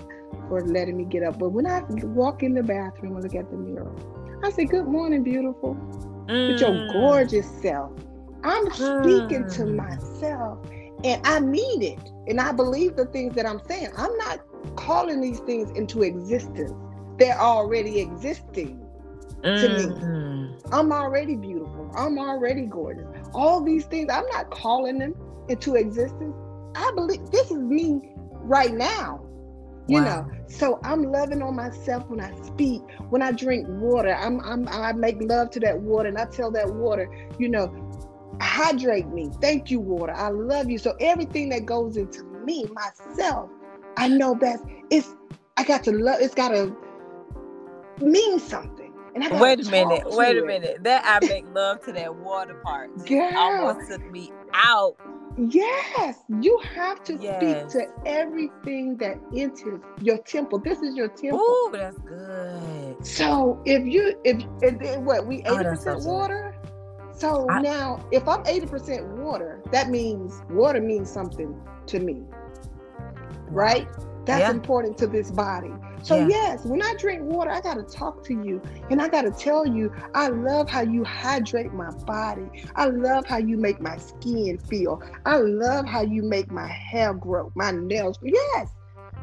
for 0.49 0.65
letting 0.65 0.97
me 0.97 1.05
get 1.05 1.23
up. 1.23 1.37
But 1.37 1.49
when 1.49 1.67
I 1.67 1.81
walk 2.03 2.41
in 2.41 2.55
the 2.55 2.63
bathroom 2.63 3.15
and 3.15 3.23
look 3.23 3.35
at 3.35 3.51
the 3.51 3.57
mirror, 3.57 3.95
I 4.43 4.49
say, 4.49 4.65
Good 4.65 4.87
morning, 4.87 5.23
beautiful. 5.23 5.75
Mm. 6.27 6.53
With 6.53 6.61
your 6.61 6.71
mm. 6.71 6.93
gorgeous 6.93 7.49
self. 7.61 7.91
I'm 8.43 8.71
speaking 8.71 9.43
mm. 9.43 9.55
to 9.57 9.65
myself 9.67 10.65
and 11.03 11.25
I 11.25 11.39
mean 11.39 11.81
it. 11.81 11.99
And 12.27 12.39
I 12.39 12.51
believe 12.51 12.95
the 12.95 13.05
things 13.05 13.35
that 13.35 13.45
I'm 13.45 13.61
saying. 13.67 13.89
I'm 13.97 14.15
not 14.17 14.41
calling 14.75 15.21
these 15.21 15.39
things 15.39 15.71
into 15.71 16.03
existence. 16.03 16.73
They're 17.17 17.39
already 17.39 17.99
existing 17.99 18.83
to 19.43 19.69
me. 19.69 20.40
I'm 20.71 20.91
already 20.91 21.35
beautiful. 21.35 21.91
I'm 21.95 22.17
already 22.17 22.65
gorgeous. 22.65 23.05
All 23.33 23.61
these 23.63 23.85
things, 23.85 24.09
I'm 24.11 24.25
not 24.27 24.49
calling 24.51 24.99
them 24.99 25.15
into 25.47 25.75
existence. 25.75 26.35
I 26.75 26.91
believe 26.95 27.29
this 27.31 27.51
is 27.51 27.57
me 27.57 28.13
right 28.43 28.73
now 28.73 29.21
you 29.87 30.01
wow. 30.01 30.21
know 30.21 30.31
so 30.47 30.79
i'm 30.83 31.03
loving 31.03 31.41
on 31.41 31.55
myself 31.55 32.07
when 32.07 32.19
i 32.19 32.33
speak 32.41 32.81
when 33.09 33.21
i 33.21 33.31
drink 33.31 33.67
water 33.69 34.15
i'm, 34.15 34.39
I'm 34.41 34.67
i 34.69 34.93
make 34.93 35.17
love 35.19 35.49
to 35.51 35.59
that 35.61 35.79
water 35.79 36.07
and 36.07 36.17
i 36.17 36.25
tell 36.25 36.51
that 36.51 36.71
water 36.73 37.09
you 37.39 37.49
know 37.49 37.73
hydrate 38.41 39.07
me 39.07 39.29
thank 39.41 39.69
you 39.69 39.79
water 39.79 40.13
i 40.13 40.29
love 40.29 40.69
you 40.69 40.77
so 40.77 40.95
everything 40.99 41.49
that 41.49 41.65
goes 41.65 41.97
into 41.97 42.23
me 42.45 42.65
myself 42.73 43.49
i 43.97 44.07
know 44.07 44.37
that 44.39 44.59
it's 44.89 45.15
i 45.57 45.63
got 45.63 45.83
to 45.83 45.91
love 45.91 46.21
it's 46.21 46.35
got 46.35 46.49
to 46.49 46.75
mean 48.01 48.39
something 48.39 48.80
wait 49.15 49.65
a 49.65 49.69
minute 49.69 50.03
wait 50.05 50.37
a 50.37 50.45
minute 50.45 50.83
that 50.83 51.03
i 51.05 51.25
make 51.27 51.45
love 51.53 51.83
to 51.83 51.91
that 51.91 52.13
water 52.13 52.55
part 52.55 52.89
Girl. 53.05 53.31
almost 53.35 53.89
took 53.89 54.11
me 54.11 54.31
out 54.53 54.95
Yes, 55.37 56.17
you 56.41 56.59
have 56.75 57.03
to 57.05 57.15
yes. 57.15 57.71
speak 57.71 57.81
to 57.81 57.87
everything 58.05 58.97
that 58.97 59.17
enters 59.35 59.81
your 60.01 60.17
temple. 60.19 60.59
This 60.59 60.79
is 60.81 60.95
your 60.95 61.07
temple. 61.07 61.39
Oh, 61.41 61.69
that's 61.71 61.97
good. 61.99 63.05
So 63.05 63.61
if 63.65 63.85
you 63.85 64.19
if, 64.25 64.43
if 64.61 64.99
what 64.99 65.25
we 65.25 65.43
oh, 65.45 65.55
eighty 65.55 65.67
oh, 65.67 65.71
percent 65.71 66.03
water. 66.03 66.55
So 67.13 67.47
I, 67.49 67.61
now 67.61 68.05
if 68.11 68.27
I'm 68.27 68.45
eighty 68.45 68.65
percent 68.65 69.05
water, 69.07 69.61
that 69.71 69.89
means 69.89 70.41
water 70.49 70.81
means 70.81 71.09
something 71.09 71.55
to 71.87 71.99
me, 71.99 72.23
right? 73.51 73.87
That's 74.25 74.41
yeah. 74.41 74.51
important 74.51 74.97
to 74.99 75.07
this 75.07 75.31
body. 75.31 75.71
So 76.03 76.17
yeah. 76.17 76.27
yes, 76.27 76.65
when 76.65 76.81
I 76.81 76.93
drink 76.97 77.23
water, 77.23 77.51
I 77.51 77.61
got 77.61 77.75
to 77.75 77.83
talk 77.83 78.23
to 78.25 78.33
you 78.33 78.61
and 78.89 79.01
I 79.01 79.07
got 79.07 79.23
to 79.23 79.31
tell 79.31 79.67
you, 79.67 79.93
I 80.15 80.29
love 80.29 80.69
how 80.69 80.81
you 80.81 81.03
hydrate 81.03 81.73
my 81.73 81.91
body. 82.05 82.47
I 82.75 82.85
love 82.85 83.25
how 83.25 83.37
you 83.37 83.57
make 83.57 83.79
my 83.81 83.97
skin 83.97 84.57
feel. 84.57 85.01
I 85.25 85.37
love 85.37 85.85
how 85.85 86.01
you 86.01 86.23
make 86.23 86.51
my 86.51 86.67
hair 86.67 87.13
grow, 87.13 87.51
my 87.55 87.71
nails. 87.71 88.17
Yes. 88.23 88.69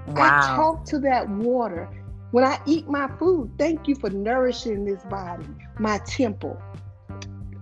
Wow. 0.08 0.38
I 0.40 0.56
talk 0.56 0.84
to 0.86 0.98
that 1.00 1.28
water. 1.28 1.88
When 2.30 2.44
I 2.44 2.58
eat 2.66 2.88
my 2.88 3.08
food, 3.18 3.52
thank 3.58 3.88
you 3.88 3.94
for 3.94 4.10
nourishing 4.10 4.84
this 4.84 5.02
body, 5.04 5.46
my 5.78 5.98
temple. 5.98 6.60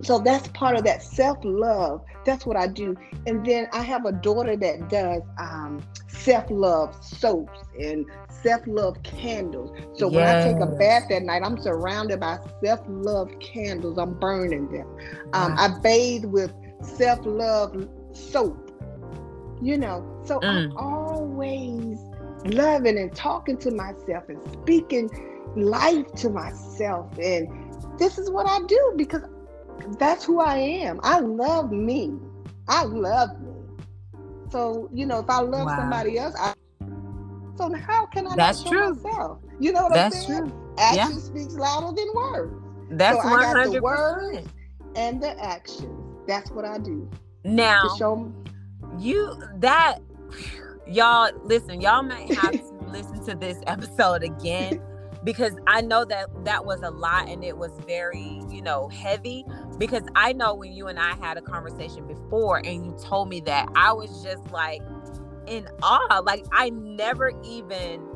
so 0.03 0.19
that's 0.19 0.49
part 0.49 0.77
of 0.77 0.85
that 0.85 1.03
self-love 1.03 2.03
that's 2.27 2.45
what 2.45 2.57
i 2.57 2.67
do 2.67 2.95
and 3.27 3.47
then 3.47 3.67
i 3.73 3.83
have 3.83 4.05
a 4.05 4.13
daughter 4.13 4.57
that 4.57 4.89
does 4.91 5.23
um, 5.39 5.83
self-love 6.09 6.95
soaps 7.03 7.61
and 7.81 8.05
self-love 8.43 9.01
candles 9.03 9.71
so 9.95 10.11
yes. 10.11 10.15
when 10.15 10.27
i 10.27 10.43
take 10.43 10.61
a 10.61 10.77
bath 10.77 11.11
at 11.11 11.23
night 11.23 11.43
i'm 11.43 11.57
surrounded 11.57 12.21
by 12.21 12.39
self-love 12.63 13.31
candles 13.41 13.97
i'm 13.97 14.13
burning 14.19 14.69
them 14.71 14.87
um, 15.33 15.55
wow. 15.55 15.57
i 15.59 15.81
bathe 15.81 16.25
with 16.25 16.53
self-love 16.83 17.89
soap 18.13 18.71
you 19.63 19.79
know 19.79 20.05
so 20.25 20.39
mm. 20.41 20.49
i'm 20.49 20.77
always 20.77 21.99
loving 22.45 22.99
and 22.99 23.15
talking 23.15 23.57
to 23.57 23.71
myself 23.71 24.29
and 24.29 24.41
speaking 24.53 25.09
life 25.57 26.07
to 26.15 26.29
myself 26.29 27.11
and 27.19 27.49
this 27.99 28.19
is 28.19 28.31
what 28.31 28.47
i 28.47 28.59
do 28.67 28.93
because 28.97 29.23
that's 29.99 30.25
who 30.25 30.41
I 30.41 30.57
am. 30.57 31.01
I 31.03 31.21
love 31.21 31.73
me. 31.73 32.15
I 32.69 32.85
love 32.85 33.41
me. 33.41 33.53
So, 34.51 34.89
you 34.93 35.07
know, 35.07 35.21
if 35.21 35.31
I 35.31 35.41
love 35.41 35.67
wow. 35.67 35.77
somebody 35.77 36.19
else, 36.19 36.35
I 36.39 36.55
so 37.57 37.73
how 37.73 38.07
can 38.07 38.27
I 38.27 38.37
that's 38.37 38.63
true. 38.63 38.95
myself? 38.95 39.39
You 39.59 39.73
know 39.73 39.85
what 39.85 39.95
that's 39.95 40.17
I'm 40.17 40.23
saying? 40.23 40.51
True. 40.51 40.75
Action 40.79 41.13
yeah. 41.15 41.19
speaks 41.19 41.55
louder 41.55 41.95
than 41.97 42.07
words. 42.15 42.55
That's 42.91 43.23
so 43.23 43.29
100%. 43.29 43.39
I 43.39 43.65
got 43.65 43.73
the 43.73 43.83
words 43.83 44.49
and 44.95 45.23
the 45.23 45.43
action. 45.43 46.05
That's 46.27 46.51
what 46.51 46.65
I 46.65 46.79
do. 46.79 47.09
Now, 47.45 47.95
show 47.97 48.33
you 48.99 49.41
that 49.57 49.99
y'all 50.87 51.31
listen, 51.45 51.81
y'all 51.81 52.03
may 52.03 52.33
have 52.35 52.53
to 52.53 52.75
listen 52.89 53.25
to 53.25 53.35
this 53.35 53.59
episode 53.67 54.23
again 54.23 54.81
because 55.27 55.57
I 55.67 55.81
know 55.81 56.05
that 56.05 56.29
that 56.45 56.65
was 56.65 56.83
a 56.83 56.91
lot 56.91 57.29
and 57.29 57.43
it 57.43 57.59
was 57.59 57.73
very, 57.85 58.41
you 58.49 58.63
know, 58.63 58.87
heavy. 58.87 59.45
Because 59.77 60.05
I 60.15 60.33
know 60.33 60.55
when 60.55 60.73
you 60.73 60.87
and 60.87 61.01
I 61.01 61.17
had 61.17 61.37
a 61.37 61.43
conversation 61.43 62.07
before 62.07 62.59
and 62.65 62.87
you 62.87 62.97
told 63.03 63.29
me 63.29 63.41
that, 63.41 63.69
I 63.75 63.93
was 63.93 64.23
just 64.23 64.53
like 64.53 64.83
in 65.49 65.67
awe. 65.83 66.23
Like 66.25 66.47
I 66.53 66.71
never 66.71 67.33
even 67.45 68.07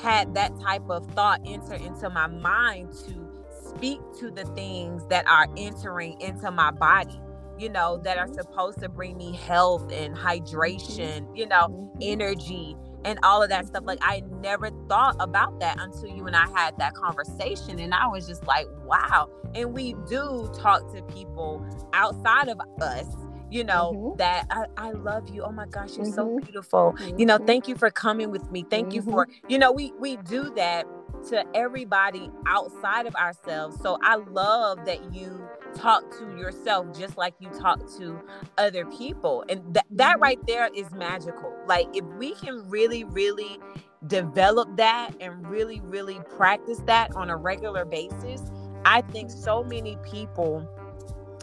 had 0.00 0.34
that 0.34 0.58
type 0.58 0.88
of 0.88 1.06
thought 1.10 1.42
enter 1.44 1.74
into 1.74 2.08
my 2.08 2.26
mind 2.26 2.90
to 3.06 3.30
speak 3.68 4.00
to 4.20 4.30
the 4.30 4.46
things 4.54 5.06
that 5.08 5.28
are 5.28 5.48
entering 5.58 6.18
into 6.22 6.50
my 6.50 6.70
body 6.70 7.20
you 7.58 7.70
know, 7.70 7.96
that 8.04 8.18
are 8.18 8.26
mm-hmm. 8.26 8.34
supposed 8.34 8.80
to 8.80 8.86
bring 8.86 9.16
me 9.16 9.34
health 9.34 9.90
and 9.90 10.14
hydration, 10.14 11.22
mm-hmm. 11.22 11.36
you 11.36 11.46
know, 11.46 11.90
energy 12.02 12.76
and 13.04 13.18
all 13.22 13.42
of 13.42 13.48
that 13.50 13.66
stuff. 13.66 13.84
Like 13.84 13.98
I 14.02 14.22
never 14.40 14.70
thought 14.88 15.16
about 15.20 15.60
that 15.60 15.76
until 15.80 16.08
you 16.08 16.26
and 16.26 16.36
I 16.36 16.48
had 16.50 16.78
that 16.78 16.94
conversation. 16.94 17.78
And 17.78 17.94
I 17.94 18.06
was 18.06 18.26
just 18.26 18.46
like, 18.46 18.66
wow. 18.84 19.28
And 19.54 19.72
we 19.72 19.94
do 20.08 20.50
talk 20.54 20.92
to 20.94 21.02
people 21.02 21.66
outside 21.92 22.48
of 22.48 22.60
us 22.80 23.06
you 23.50 23.62
know 23.62 23.92
mm-hmm. 23.94 24.16
that 24.16 24.46
I, 24.50 24.64
I 24.76 24.90
love 24.90 25.28
you 25.28 25.42
oh 25.42 25.52
my 25.52 25.66
gosh 25.66 25.96
you're 25.96 26.06
mm-hmm. 26.06 26.14
so 26.14 26.40
beautiful 26.40 26.94
mm-hmm. 26.98 27.18
you 27.18 27.26
know 27.26 27.36
mm-hmm. 27.36 27.46
thank 27.46 27.68
you 27.68 27.76
for 27.76 27.90
coming 27.90 28.30
with 28.30 28.50
me 28.50 28.64
thank 28.68 28.92
you 28.92 29.02
for 29.02 29.26
mm-hmm. 29.26 29.50
you 29.50 29.58
know 29.58 29.70
we 29.70 29.92
we 29.98 30.16
do 30.16 30.52
that 30.56 30.84
to 31.28 31.44
everybody 31.54 32.30
outside 32.46 33.06
of 33.06 33.14
ourselves 33.14 33.80
so 33.80 33.98
i 34.02 34.16
love 34.16 34.84
that 34.84 35.14
you 35.14 35.48
talk 35.76 36.10
to 36.18 36.36
yourself 36.36 36.96
just 36.96 37.16
like 37.16 37.34
you 37.40 37.48
talk 37.50 37.78
to 37.98 38.20
other 38.58 38.86
people. 38.86 39.44
And 39.48 39.62
th- 39.74 39.84
that 39.92 40.14
mm-hmm. 40.14 40.22
right 40.22 40.38
there 40.46 40.68
is 40.74 40.90
magical. 40.92 41.54
Like, 41.66 41.86
if 41.94 42.04
we 42.18 42.34
can 42.34 42.68
really, 42.68 43.04
really 43.04 43.58
develop 44.06 44.76
that 44.76 45.12
and 45.20 45.46
really, 45.46 45.80
really 45.80 46.20
practice 46.36 46.78
that 46.86 47.14
on 47.14 47.30
a 47.30 47.36
regular 47.36 47.84
basis, 47.84 48.42
I 48.84 49.02
think 49.02 49.30
so 49.30 49.64
many 49.64 49.98
people 50.04 50.68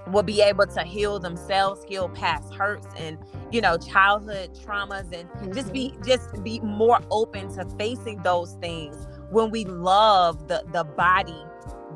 will 0.07 0.23
be 0.23 0.41
able 0.41 0.67
to 0.67 0.83
heal 0.83 1.17
themselves 1.19 1.83
heal 1.85 2.09
past 2.09 2.53
hurts 2.53 2.87
and 2.97 3.17
you 3.51 3.61
know 3.61 3.77
childhood 3.77 4.49
traumas 4.53 5.11
and 5.17 5.29
mm-hmm. 5.29 5.53
just 5.53 5.71
be 5.71 5.91
mm-hmm. 5.91 6.03
just 6.03 6.43
be 6.43 6.59
more 6.59 6.99
open 7.09 7.53
to 7.53 7.65
facing 7.77 8.21
those 8.23 8.53
things 8.55 9.07
when 9.29 9.49
we 9.49 9.63
love 9.63 10.47
the 10.47 10.63
the 10.73 10.83
body 10.83 11.41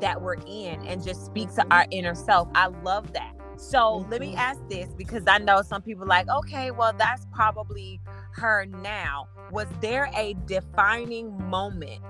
that 0.00 0.20
we're 0.20 0.36
in 0.46 0.86
and 0.86 1.04
just 1.04 1.26
speak 1.26 1.52
to 1.54 1.66
our 1.70 1.86
inner 1.90 2.14
self. 2.14 2.48
I 2.54 2.66
love 2.66 3.12
that. 3.12 3.34
So 3.56 3.78
mm-hmm. 3.78 4.10
let 4.10 4.20
me 4.20 4.34
ask 4.36 4.60
this 4.68 4.88
because 4.96 5.24
I 5.26 5.38
know 5.38 5.62
some 5.62 5.82
people 5.82 6.06
like, 6.06 6.28
okay, 6.28 6.70
well, 6.70 6.92
that's 6.96 7.26
probably 7.32 8.00
her 8.32 8.66
now. 8.66 9.28
Was 9.50 9.66
there 9.80 10.10
a 10.16 10.34
defining 10.46 11.36
moment 11.48 12.04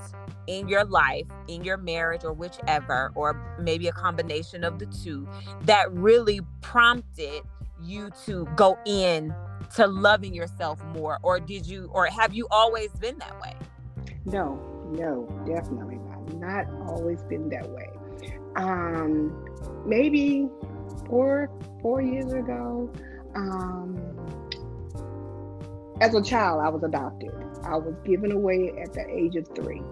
in 0.47 0.69
your 0.69 0.85
life, 0.85 1.27
in 1.47 1.65
your 1.65 1.77
marriage, 1.77 2.25
or 2.25 2.33
whichever, 2.33 3.13
or 3.15 3.57
maybe 3.61 3.89
a 3.89 3.93
combination 3.93 4.65
of 4.65 4.79
the 4.79 4.87
two, 4.87 5.27
that 5.63 5.91
really 5.93 6.41
prompted 6.61 7.43
you 7.83 8.11
to 8.27 8.47
go 8.57 8.77
in 8.85 9.35
to 9.77 9.87
loving 9.87 10.35
yourself 10.35 10.85
more? 10.87 11.19
Or 11.23 11.39
did 11.41 11.67
you, 11.67 11.91
or 11.93 12.07
have 12.07 12.35
you 12.35 12.47
always 12.51 12.91
been 12.93 13.19
that 13.19 13.41
way? 13.41 13.55
No, 14.25 14.57
no, 14.91 15.27
definitely 15.47 15.97
not 15.97 16.18
not 16.35 16.67
always 16.87 17.23
been 17.23 17.49
that 17.51 17.69
way. 17.69 17.91
Um, 18.57 19.45
maybe 19.87 20.49
four 21.07 21.51
four 21.81 22.03
years 22.03 22.33
ago, 22.33 22.93
um, 23.35 24.01
as 26.01 26.15
a 26.15 26.23
child, 26.23 26.61
I 26.65 26.69
was 26.69 26.83
adopted. 26.83 27.33
I 27.65 27.77
was 27.77 27.95
given 28.05 28.33
away 28.33 28.73
at 28.83 28.93
the 28.93 29.07
age 29.09 29.37
of 29.37 29.47
three. 29.55 29.83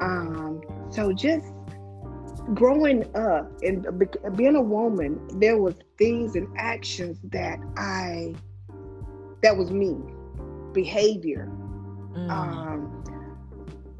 Um, 0.00 0.60
so 0.90 1.12
just 1.12 1.46
growing 2.54 3.04
up 3.16 3.50
and 3.62 3.86
being 4.36 4.56
a 4.56 4.62
woman, 4.62 5.20
there 5.38 5.58
was 5.58 5.74
things 5.98 6.34
and 6.34 6.48
actions 6.56 7.18
that 7.24 7.58
I 7.76 8.34
that 9.42 9.56
was 9.56 9.70
me, 9.70 9.96
behavior. 10.72 11.48
Mm. 12.12 12.30
Um, 12.30 13.04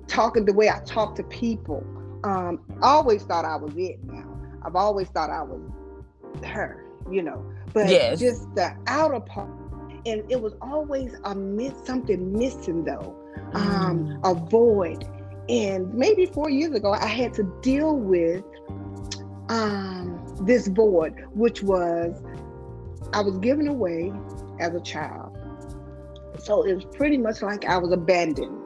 talking 0.09 0.44
the 0.44 0.53
way 0.53 0.68
I 0.68 0.81
talk 0.81 1.14
to 1.16 1.23
people. 1.23 1.85
Um, 2.25 2.61
I 2.83 2.88
always 2.88 3.23
thought 3.23 3.44
I 3.44 3.57
was 3.57 3.75
it 3.77 4.03
now. 4.05 4.38
I've 4.64 4.75
always 4.75 5.09
thought 5.09 5.31
I 5.31 5.42
was 5.42 5.61
her, 6.44 6.85
you 7.11 7.23
know. 7.23 7.44
But 7.73 7.88
yes. 7.88 8.18
just 8.18 8.55
the 8.55 8.77
outer 8.87 9.21
part. 9.21 9.51
And 10.07 10.31
it 10.31 10.40
was 10.40 10.55
always 10.61 11.14
a 11.25 11.35
miss 11.35 11.73
something 11.85 12.37
missing 12.37 12.85
though. 12.85 13.14
Um, 13.53 14.21
mm. 14.23 14.31
a 14.31 14.35
void. 14.35 15.09
And 15.49 15.92
maybe 15.94 16.27
four 16.27 16.51
years 16.51 16.75
ago 16.75 16.92
I 16.92 17.07
had 17.07 17.33
to 17.35 17.44
deal 17.62 17.97
with 17.97 18.44
um 19.49 20.25
this 20.42 20.68
void, 20.68 21.14
which 21.35 21.62
was 21.62 22.23
I 23.12 23.21
was 23.21 23.38
given 23.38 23.68
away 23.68 24.12
as 24.61 24.75
a 24.75 24.81
child. 24.81 25.37
So 26.38 26.64
it 26.64 26.75
was 26.75 26.85
pretty 26.97 27.18
much 27.18 27.42
like 27.42 27.64
I 27.64 27.79
was 27.79 27.92
abandoned 27.92 28.59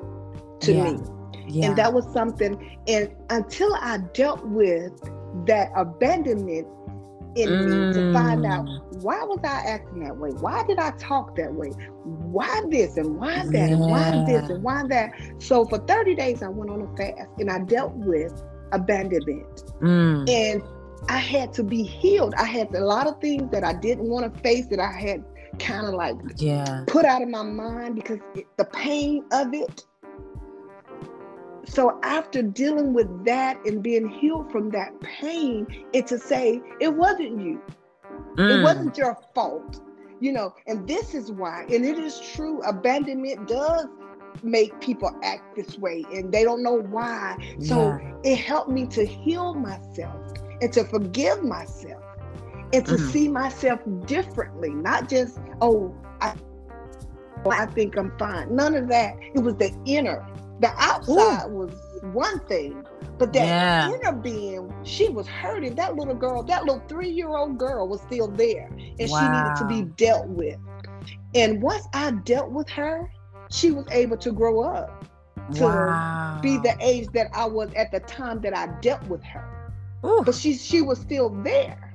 to 0.61 0.73
yeah. 0.73 0.93
me. 0.93 0.99
Yeah. 1.49 1.67
And 1.67 1.77
that 1.77 1.93
was 1.93 2.11
something, 2.13 2.79
and 2.87 3.11
until 3.31 3.75
I 3.75 3.99
dealt 4.15 4.45
with 4.47 4.93
that 5.47 5.71
abandonment 5.77 6.67
in 7.35 7.49
mm. 7.49 7.89
me 7.89 7.95
to 7.95 8.13
find 8.13 8.45
out 8.45 8.67
mm. 8.67 9.03
why 9.03 9.23
was 9.25 9.41
I 9.43 9.63
acting 9.67 10.05
that 10.05 10.17
way? 10.17 10.31
Why 10.31 10.65
did 10.67 10.79
I 10.79 10.91
talk 10.93 11.35
that 11.37 11.53
way? 11.53 11.69
Why 12.05 12.63
this 12.69 12.97
and 12.97 13.17
why 13.17 13.45
that 13.47 13.53
yeah. 13.53 13.75
and 13.75 13.81
why 13.81 14.25
this 14.27 14.51
and 14.51 14.63
why 14.63 14.87
that? 14.89 15.13
So 15.39 15.65
for 15.65 15.79
30 15.79 16.15
days 16.15 16.43
I 16.43 16.49
went 16.49 16.71
on 16.71 16.83
a 16.83 16.97
fast 16.97 17.31
and 17.39 17.51
I 17.51 17.61
dealt 17.61 17.95
with 17.95 18.43
abandonment. 18.73 19.65
Mm. 19.81 20.29
And 20.29 20.63
I 21.09 21.19
had 21.19 21.53
to 21.55 21.65
be 21.65 21.83
healed. 21.83 22.35
I 22.37 22.45
had 22.45 22.75
a 22.75 22.85
lot 22.85 23.07
of 23.07 23.21
things 23.21 23.51
that 23.51 23.65
I 23.65 23.73
didn't 23.73 24.09
want 24.09 24.33
to 24.33 24.41
face 24.41 24.67
that 24.69 24.79
I 24.79 24.93
had 24.93 25.25
kind 25.59 25.87
of 25.87 25.93
like 25.93 26.17
yeah 26.37 26.83
put 26.87 27.05
out 27.05 27.21
of 27.21 27.29
my 27.29 27.43
mind 27.43 27.95
because 27.95 28.19
the 28.57 28.65
pain 28.65 29.23
of 29.33 29.53
it 29.53 29.85
so 31.65 31.99
after 32.03 32.43
dealing 32.43 32.93
with 32.93 33.25
that 33.25 33.65
and 33.67 33.83
being 33.83 34.09
healed 34.09 34.51
from 34.51 34.71
that 34.71 35.01
pain, 35.01 35.67
it's 35.93 36.11
to 36.11 36.19
say 36.19 36.61
it 36.81 36.93
wasn't 36.93 37.41
you. 37.41 37.61
Mm. 38.37 38.59
It 38.59 38.63
wasn't 38.63 38.97
your 38.97 39.17
fault. 39.35 39.81
You 40.21 40.33
know, 40.33 40.55
and 40.69 40.87
this 40.87 41.15
is 41.15 41.33
why, 41.33 41.63
and 41.63 41.85
it 41.85 41.99
is 41.99 42.21
true, 42.21 42.63
abandonment 42.63 43.49
does 43.49 43.87
make 44.43 44.81
people 44.81 45.11
act 45.23 45.57
this 45.57 45.77
way 45.79 46.05
and 46.13 46.33
they 46.33 46.45
don't 46.45 46.63
know 46.63 46.81
why. 46.81 47.37
So 47.61 47.89
yeah. 47.89 48.13
it 48.23 48.37
helped 48.37 48.71
me 48.71 48.87
to 48.87 49.05
heal 49.05 49.55
myself 49.55 50.33
and 50.61 50.73
to 50.73 50.85
forgive 50.85 51.43
myself 51.43 52.03
and 52.73 52.87
to 52.87 52.95
mm. 52.95 53.13
see 53.13 53.29
myself 53.29 53.81
differently, 54.07 54.71
not 54.71 55.09
just, 55.09 55.39
oh, 55.61 55.95
I, 56.21 56.35
I 57.51 57.67
think 57.67 57.97
I'm 57.97 58.17
fine. 58.17 58.55
None 58.55 58.77
of 58.77 58.89
that. 58.89 59.17
It 59.35 59.41
was 59.41 59.57
the 59.57 59.77
inner 59.87 60.25
the 60.63 60.73
outside 60.79 61.49
Ooh. 61.49 61.55
was 61.55 61.71
one 62.13 62.39
thing, 62.47 62.87
but 63.19 63.33
that 63.33 63.47
yeah. 63.47 63.93
inner 63.93 64.13
being, 64.13 64.73
she 64.85 65.09
was 65.09 65.27
hurting. 65.27 65.75
That 65.75 65.97
little 65.97 66.15
girl, 66.15 66.43
that 66.45 66.65
little 66.65 66.83
three 66.89 67.11
year 67.11 67.29
old 67.29 67.59
girl 67.59 67.89
was 67.89 68.01
still 68.03 68.29
there 68.29 68.71
and 68.99 69.11
wow. 69.11 69.19
she 69.19 69.29
needed 69.29 69.57
to 69.57 69.67
be 69.85 69.91
dealt 69.97 70.29
with. 70.29 70.59
And 71.35 71.61
once 71.61 71.87
I 71.93 72.13
dealt 72.13 72.51
with 72.51 72.69
her, 72.71 73.11
she 73.51 73.73
was 73.73 73.87
able 73.91 74.17
to 74.19 74.31
grow 74.31 74.63
up 74.63 75.05
to 75.55 75.65
wow. 75.65 76.39
be 76.41 76.59
the 76.59 76.77
age 76.81 77.09
that 77.13 77.29
I 77.35 77.45
was 77.45 77.71
at 77.75 77.91
the 77.91 78.01
time 78.01 78.41
that 78.43 78.57
I 78.57 78.69
dealt 78.81 79.03
with 79.09 79.23
her. 79.25 79.73
Ooh. 80.07 80.23
But 80.25 80.35
she 80.35 80.55
she 80.55 80.81
was 80.81 80.99
still 80.99 81.29
there. 81.43 81.92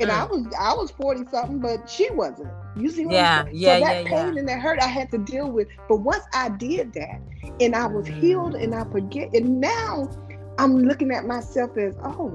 And 0.00 0.10
mm. 0.10 0.14
I 0.14 0.24
was 0.24 0.46
I 0.58 0.72
was 0.72 0.90
40 0.92 1.30
something, 1.30 1.58
but 1.58 1.88
she 1.88 2.10
wasn't. 2.10 2.50
You 2.76 2.88
see 2.88 3.04
what 3.04 3.14
yeah, 3.14 3.40
I'm 3.40 3.46
saying? 3.46 3.56
Yeah, 3.58 3.78
so 3.78 3.84
that 3.84 4.04
yeah, 4.04 4.08
pain 4.08 4.34
yeah. 4.34 4.40
and 4.40 4.48
that 4.48 4.60
hurt 4.60 4.80
I 4.80 4.86
had 4.86 5.10
to 5.10 5.18
deal 5.18 5.50
with. 5.50 5.68
But 5.88 5.96
once 5.98 6.24
I 6.32 6.48
did 6.48 6.92
that 6.94 7.20
and 7.60 7.74
I 7.74 7.86
was 7.86 8.06
healed 8.06 8.54
and 8.54 8.74
I 8.74 8.84
forget 8.84 9.34
and 9.34 9.60
now 9.60 10.08
I'm 10.58 10.78
looking 10.78 11.10
at 11.10 11.24
myself 11.24 11.76
as, 11.76 11.96
oh, 12.04 12.32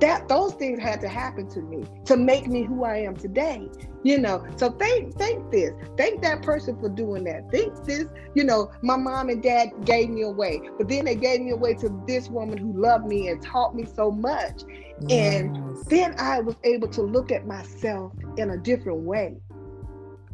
that 0.00 0.28
those 0.28 0.52
things 0.54 0.80
had 0.80 1.00
to 1.00 1.08
happen 1.08 1.48
to 1.48 1.60
me 1.62 1.84
to 2.04 2.16
make 2.16 2.46
me 2.46 2.62
who 2.62 2.84
I 2.84 2.98
am 2.98 3.16
today. 3.16 3.68
You 4.02 4.18
know, 4.18 4.46
so 4.56 4.70
thank 4.70 5.16
thank 5.16 5.50
this, 5.50 5.72
thank 5.96 6.22
that 6.22 6.42
person 6.42 6.78
for 6.78 6.88
doing 6.88 7.24
that. 7.24 7.50
Thank 7.50 7.84
this, 7.84 8.06
you 8.34 8.44
know, 8.44 8.70
my 8.82 8.96
mom 8.96 9.30
and 9.30 9.42
dad 9.42 9.70
gave 9.84 10.10
me 10.10 10.22
away, 10.22 10.60
but 10.78 10.88
then 10.88 11.06
they 11.06 11.16
gave 11.16 11.40
me 11.40 11.50
away 11.50 11.74
to 11.74 12.02
this 12.06 12.28
woman 12.28 12.58
who 12.58 12.72
loved 12.80 13.06
me 13.06 13.28
and 13.28 13.42
taught 13.42 13.74
me 13.74 13.84
so 13.84 14.10
much. 14.10 14.62
Yes. 15.08 15.40
And 15.40 15.76
then 15.86 16.14
I 16.18 16.40
was 16.40 16.56
able 16.64 16.88
to 16.88 17.02
look 17.02 17.32
at 17.32 17.46
myself 17.46 18.12
in 18.36 18.50
a 18.50 18.56
different 18.56 19.00
way. 19.00 19.36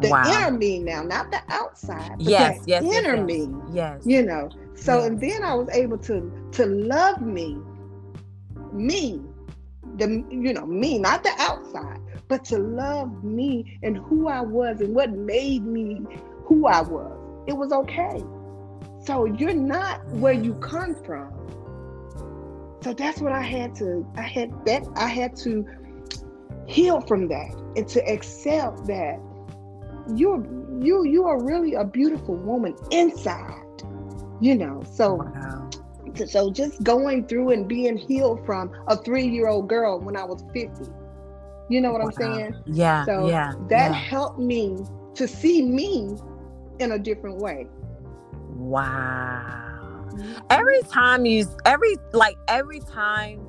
The 0.01 0.11
wow. 0.11 0.25
inner 0.27 0.59
me 0.59 0.81
now, 0.81 1.03
not 1.03 1.31
the 1.31 1.40
outside, 1.48 2.18
but 2.18 2.27
yes, 2.27 2.61
the 2.61 2.70
yes, 2.70 2.83
inner 2.83 3.16
yes, 3.16 3.25
me. 3.25 3.48
Yes. 3.72 4.03
You 4.05 4.22
know. 4.22 4.51
So 4.75 4.98
yes. 4.98 5.07
and 5.07 5.20
then 5.20 5.44
I 5.44 5.55
was 5.55 5.68
able 5.70 5.98
to 5.98 6.48
to 6.53 6.66
love 6.66 7.22
me, 7.22 7.57
me 8.72 9.22
the 9.96 10.24
you 10.31 10.52
know 10.52 10.66
me 10.66 10.98
not 10.98 11.22
the 11.22 11.33
outside 11.38 12.00
but 12.28 12.44
to 12.44 12.59
love 12.59 13.22
me 13.22 13.78
and 13.83 13.96
who 13.96 14.28
i 14.28 14.40
was 14.40 14.81
and 14.81 14.94
what 14.94 15.11
made 15.11 15.64
me 15.64 16.00
who 16.52 16.66
i 16.66 16.81
was. 16.81 17.18
It 17.46 17.55
was 17.55 17.72
okay. 17.72 18.22
So 19.05 19.24
you're 19.24 19.55
not 19.55 20.07
where 20.12 20.33
you 20.33 20.55
come 20.55 20.94
from. 21.05 21.33
So 22.83 22.92
that's 22.92 23.20
what 23.20 23.33
i 23.33 23.40
had 23.40 23.74
to 23.76 24.07
i 24.16 24.22
had 24.22 24.50
that 24.66 24.83
i 24.96 25.07
had 25.07 25.37
to 25.37 25.64
heal 26.66 27.00
from 27.02 27.28
that 27.28 27.52
and 27.76 27.87
to 27.88 28.00
accept 28.09 28.87
that 28.87 29.20
you're 30.16 30.44
you 30.81 31.05
you 31.07 31.24
are 31.24 31.40
really 31.44 31.74
a 31.74 31.85
beautiful 31.85 32.35
woman 32.35 32.74
inside 32.90 33.62
you 34.40 34.57
know 34.57 34.83
so 34.90 35.14
wow 35.14 35.70
so 36.27 36.51
just 36.51 36.83
going 36.83 37.27
through 37.27 37.51
and 37.51 37.68
being 37.68 37.96
healed 37.96 38.44
from 38.44 38.70
a 38.88 38.96
three-year-old 38.96 39.68
girl 39.68 40.01
when 40.01 40.16
I 40.16 40.25
was 40.25 40.42
50. 40.53 40.90
You 41.68 41.81
know 41.81 41.92
what 41.92 42.03
wow. 42.03 42.07
I'm 42.09 42.12
saying? 42.12 42.55
Yeah. 42.66 43.05
So 43.05 43.29
yeah, 43.29 43.53
that 43.68 43.90
yeah. 43.90 43.96
helped 43.96 44.38
me 44.38 44.79
to 45.14 45.29
see 45.29 45.62
me 45.62 46.16
in 46.79 46.92
a 46.92 46.98
different 46.98 47.38
way. 47.38 47.66
Wow. 48.57 50.09
Every 50.51 50.83
time 50.83 51.25
you 51.25 51.46
every 51.64 51.96
like 52.12 52.37
every 52.48 52.81
time 52.81 53.46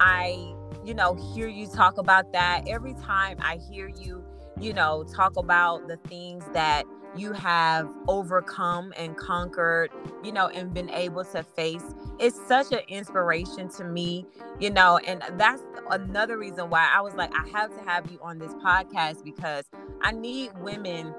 I, 0.00 0.54
you 0.84 0.94
know, 0.94 1.14
hear 1.34 1.46
you 1.46 1.68
talk 1.68 1.98
about 1.98 2.32
that, 2.32 2.64
every 2.66 2.94
time 2.94 3.36
I 3.40 3.58
hear 3.70 3.88
you, 3.88 4.24
you 4.58 4.72
know, 4.72 5.04
talk 5.04 5.36
about 5.36 5.86
the 5.86 5.96
things 6.08 6.44
that 6.52 6.84
you 7.16 7.32
have 7.32 7.88
overcome 8.08 8.92
and 8.96 9.16
conquered, 9.16 9.90
you 10.24 10.32
know, 10.32 10.48
and 10.48 10.72
been 10.72 10.90
able 10.90 11.24
to 11.24 11.42
face. 11.42 11.84
It's 12.18 12.40
such 12.46 12.72
an 12.72 12.80
inspiration 12.88 13.68
to 13.70 13.84
me, 13.84 14.26
you 14.58 14.70
know, 14.70 14.98
and 14.98 15.22
that's 15.38 15.62
another 15.90 16.38
reason 16.38 16.70
why 16.70 16.88
I 16.92 17.00
was 17.00 17.14
like, 17.14 17.30
I 17.34 17.46
have 17.58 17.76
to 17.76 17.84
have 17.84 18.10
you 18.10 18.18
on 18.22 18.38
this 18.38 18.52
podcast 18.54 19.24
because 19.24 19.64
I 20.02 20.12
need 20.12 20.50
women 20.58 21.14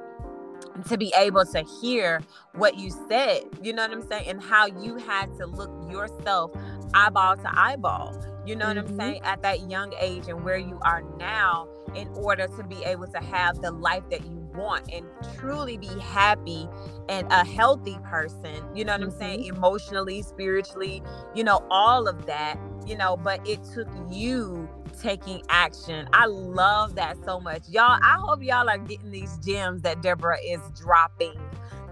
to 0.87 0.97
be 0.97 1.13
able 1.15 1.45
to 1.45 1.61
hear 1.81 2.21
what 2.53 2.77
you 2.77 2.89
said, 3.07 3.43
you 3.61 3.73
know 3.73 3.83
what 3.83 3.91
I'm 3.91 4.07
saying, 4.07 4.27
and 4.27 4.41
how 4.41 4.65
you 4.65 4.97
had 4.97 5.35
to 5.37 5.45
look 5.45 5.69
yourself 5.91 6.51
eyeball 6.93 7.37
to 7.37 7.59
eyeball, 7.59 8.19
you 8.45 8.55
know 8.55 8.65
mm-hmm. 8.65 8.77
what 8.77 8.77
I'm 8.77 8.87
mm-hmm. 8.87 8.99
saying, 8.99 9.21
at 9.23 9.41
that 9.43 9.69
young 9.69 9.93
age 9.99 10.27
and 10.27 10.43
where 10.43 10.57
you 10.57 10.79
are 10.83 11.03
now 11.17 11.67
in 11.95 12.07
order 12.09 12.47
to 12.47 12.63
be 12.63 12.83
able 12.83 13.07
to 13.07 13.19
have 13.19 13.61
the 13.61 13.71
life 13.71 14.03
that 14.09 14.25
you 14.25 14.42
want 14.55 14.91
and 14.91 15.05
truly 15.37 15.77
be 15.77 15.99
happy 15.99 16.67
and 17.09 17.31
a 17.31 17.45
healthy 17.45 17.97
person, 18.03 18.63
you 18.75 18.85
know 18.85 18.93
what 18.93 19.01
mm-hmm. 19.01 19.11
I'm 19.11 19.17
saying? 19.17 19.39
Mm-hmm. 19.41 19.57
Emotionally, 19.57 20.21
spiritually, 20.21 21.03
you 21.35 21.43
know, 21.43 21.65
all 21.69 22.07
of 22.07 22.25
that, 22.25 22.57
you 22.85 22.97
know, 22.97 23.17
but 23.17 23.45
it 23.47 23.59
took 23.73 23.87
you 24.09 24.69
taking 25.01 25.41
action. 25.49 26.07
I 26.13 26.25
love 26.25 26.95
that 26.95 27.17
so 27.23 27.39
much. 27.39 27.67
Y'all, 27.69 27.99
I 28.01 28.17
hope 28.19 28.43
y'all 28.43 28.69
are 28.69 28.77
getting 28.77 29.11
these 29.11 29.37
gems 29.37 29.81
that 29.81 30.01
Deborah 30.01 30.39
is 30.43 30.61
dropping 30.79 31.39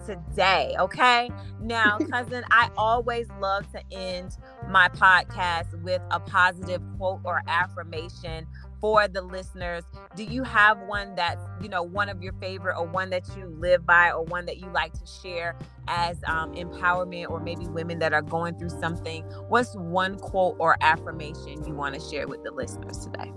today. 0.06 0.76
Okay. 0.80 1.30
Now, 1.62 1.98
cousin, 2.12 2.44
I 2.52 2.70
always 2.78 3.28
love 3.40 3.72
to 3.72 3.82
end 3.92 4.38
my 4.70 4.90
podcast 4.90 5.82
with 5.84 6.02
a 6.12 6.20
positive 6.20 6.82
quote 6.98 7.22
or 7.24 7.42
affirmation 7.48 8.48
for 8.82 9.08
the 9.08 9.22
listeners 9.22 9.84
do 10.16 10.24
you 10.24 10.44
have 10.44 10.80
one 10.80 11.16
that's 11.16 11.42
you 11.62 11.70
know 11.70 11.84
one 11.84 12.10
of 12.10 12.22
your 12.22 12.34
favorite 12.34 12.76
or 12.78 12.86
one 12.86 13.10
that 13.12 13.24
you 13.38 13.46
live 13.60 13.86
by 13.86 14.12
or 14.12 14.24
one 14.24 14.46
that 14.46 14.58
you 14.58 14.68
like 14.72 14.92
to 14.94 15.06
share 15.22 15.56
as 15.88 16.18
um, 16.28 16.54
empowerment 16.54 17.30
or 17.30 17.40
maybe 17.40 17.68
women 17.68 18.00
that 18.00 18.14
are 18.14 18.22
going 18.22 18.58
through 18.58 18.70
something? 18.70 19.24
What's 19.48 19.76
one 19.76 20.18
quote 20.18 20.56
or 20.60 20.78
affirmation 20.82 21.64
you 21.66 21.74
want 21.74 21.96
to 21.96 22.02
share 22.02 22.28
with 22.28 22.44
the 22.44 22.52
listeners 22.52 23.06
today? 23.06 23.32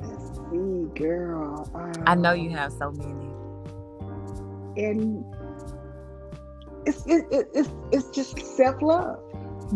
Let's 0.00 0.38
see 0.38 1.00
girl 1.00 1.70
um, 1.74 1.92
i 2.06 2.14
know 2.14 2.32
you 2.32 2.50
have 2.50 2.72
so 2.72 2.92
many. 2.92 3.32
And 4.76 5.24
it's 6.86 7.04
it, 7.06 7.24
it, 7.30 7.48
it's 7.54 7.70
it's 7.92 8.10
just 8.10 8.38
self-love 8.56 9.18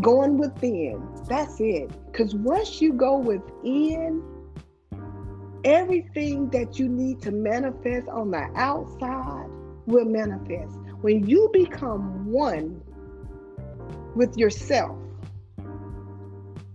going 0.01 0.38
within 0.38 1.03
that's 1.27 1.61
it. 1.61 1.90
Because 2.07 2.35
once 2.35 2.81
you 2.83 2.92
go 2.92 3.16
within 3.16 4.23
everything 5.64 6.49
that 6.51 6.79
you 6.79 6.88
need 6.88 7.20
to 7.23 7.31
manifest 7.31 8.09
on 8.09 8.31
the 8.31 8.49
outside 8.55 9.46
will 9.87 10.05
manifest. 10.05 10.79
When 11.01 11.27
you 11.27 11.51
become 11.53 12.27
one 12.31 12.83
with 14.14 14.37
yourself, 14.37 14.96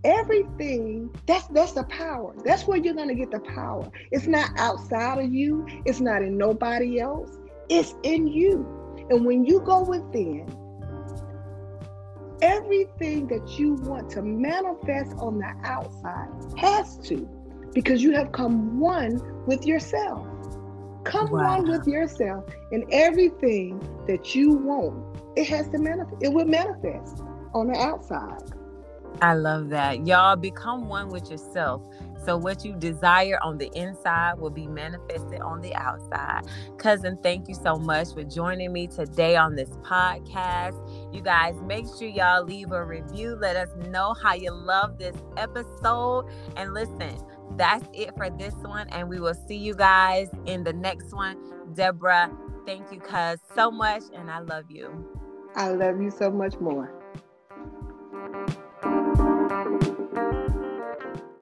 everything 0.04 1.10
that's 1.26 1.48
that's 1.48 1.74
the 1.74 1.84
power. 1.84 2.36
That's 2.44 2.68
where 2.68 2.78
you're 2.78 2.94
gonna 2.94 3.16
get 3.16 3.32
the 3.32 3.40
power. 3.40 3.90
It's 4.12 4.28
not 4.28 4.52
outside 4.58 5.24
of 5.24 5.34
you, 5.34 5.66
it's 5.86 6.00
not 6.00 6.22
in 6.22 6.38
nobody 6.38 7.00
else, 7.00 7.38
it's 7.70 7.96
in 8.04 8.28
you. 8.28 8.68
And 9.10 9.26
when 9.26 9.46
you 9.46 9.62
go 9.62 9.84
within, 9.84 10.48
everything 12.42 13.28
that 13.28 13.60
you 13.60 13.74
want 13.76 14.10
to 14.12 14.22
manifest 14.22 15.14
on 15.18 15.38
the 15.38 15.54
outside 15.64 16.30
has 16.58 16.98
to 17.10 17.28
because 17.76 18.02
you 18.02 18.14
have 18.14 18.32
come 18.32 18.80
one 18.80 19.22
with 19.46 19.68
yourself. 19.68 20.26
Come 21.04 21.30
wow. 21.30 21.60
one 21.60 21.70
with 21.70 21.86
yourself, 21.86 22.46
and 22.72 22.84
everything 22.92 23.80
that 24.08 24.34
you 24.34 24.54
want, 24.54 25.20
it 25.36 25.48
has 25.50 25.68
to 25.70 25.78
manifest. 25.78 26.24
It 26.24 26.34
will 26.34 26.46
manifest 26.46 27.22
on 27.54 27.68
the 27.68 27.78
outside. 27.78 28.42
I 29.22 29.36
love 29.36 29.70
that. 29.70 30.08
Y'all 30.08 30.36
become 30.36 30.90
one 30.90 31.10
with 31.10 31.30
yourself. 31.30 31.84
So, 32.26 32.38
what 32.38 32.66
you 32.66 32.74
desire 32.74 33.38
on 33.44 33.60
the 33.60 33.70
inside 33.80 34.40
will 34.40 34.50
be 34.50 34.66
manifested 34.66 35.42
on 35.42 35.62
the 35.62 35.76
outside. 35.76 36.42
Cousin, 36.78 37.20
thank 37.22 37.48
you 37.48 37.54
so 37.54 37.76
much 37.76 38.14
for 38.14 38.24
joining 38.24 38.74
me 38.74 38.88
today 38.88 39.36
on 39.36 39.56
this 39.56 39.70
podcast. 39.84 40.76
You 41.14 41.22
guys, 41.22 41.54
make 41.62 41.86
sure 41.86 42.08
y'all 42.08 42.44
leave 42.44 42.72
a 42.72 42.84
review. 42.84 43.38
Let 43.40 43.56
us 43.56 43.70
know 43.90 44.16
how 44.24 44.34
you 44.34 44.52
love 44.52 44.98
this 44.98 45.16
episode. 45.38 46.26
And 46.56 46.74
listen, 46.74 47.16
that's 47.58 47.88
it 47.94 48.16
for 48.18 48.30
this 48.30 48.56
one. 48.56 48.88
And 48.90 49.10
we 49.10 49.20
will 49.20 49.36
see 49.36 49.58
you 49.58 49.76
guys 49.76 50.30
in 50.46 50.64
the 50.64 50.74
next 50.74 51.14
one. 51.14 51.38
Deborah, 51.74 52.32
thank 52.66 52.92
you, 52.92 53.00
cuz, 53.00 53.40
so 53.56 53.72
much. 53.72 54.04
And 54.14 54.32
I 54.32 54.40
love 54.40 54.70
you. 54.70 55.06
I 55.56 55.70
love 55.72 56.02
you 56.02 56.12
so 56.12 56.32
much 56.32 56.60
more. 56.60 56.92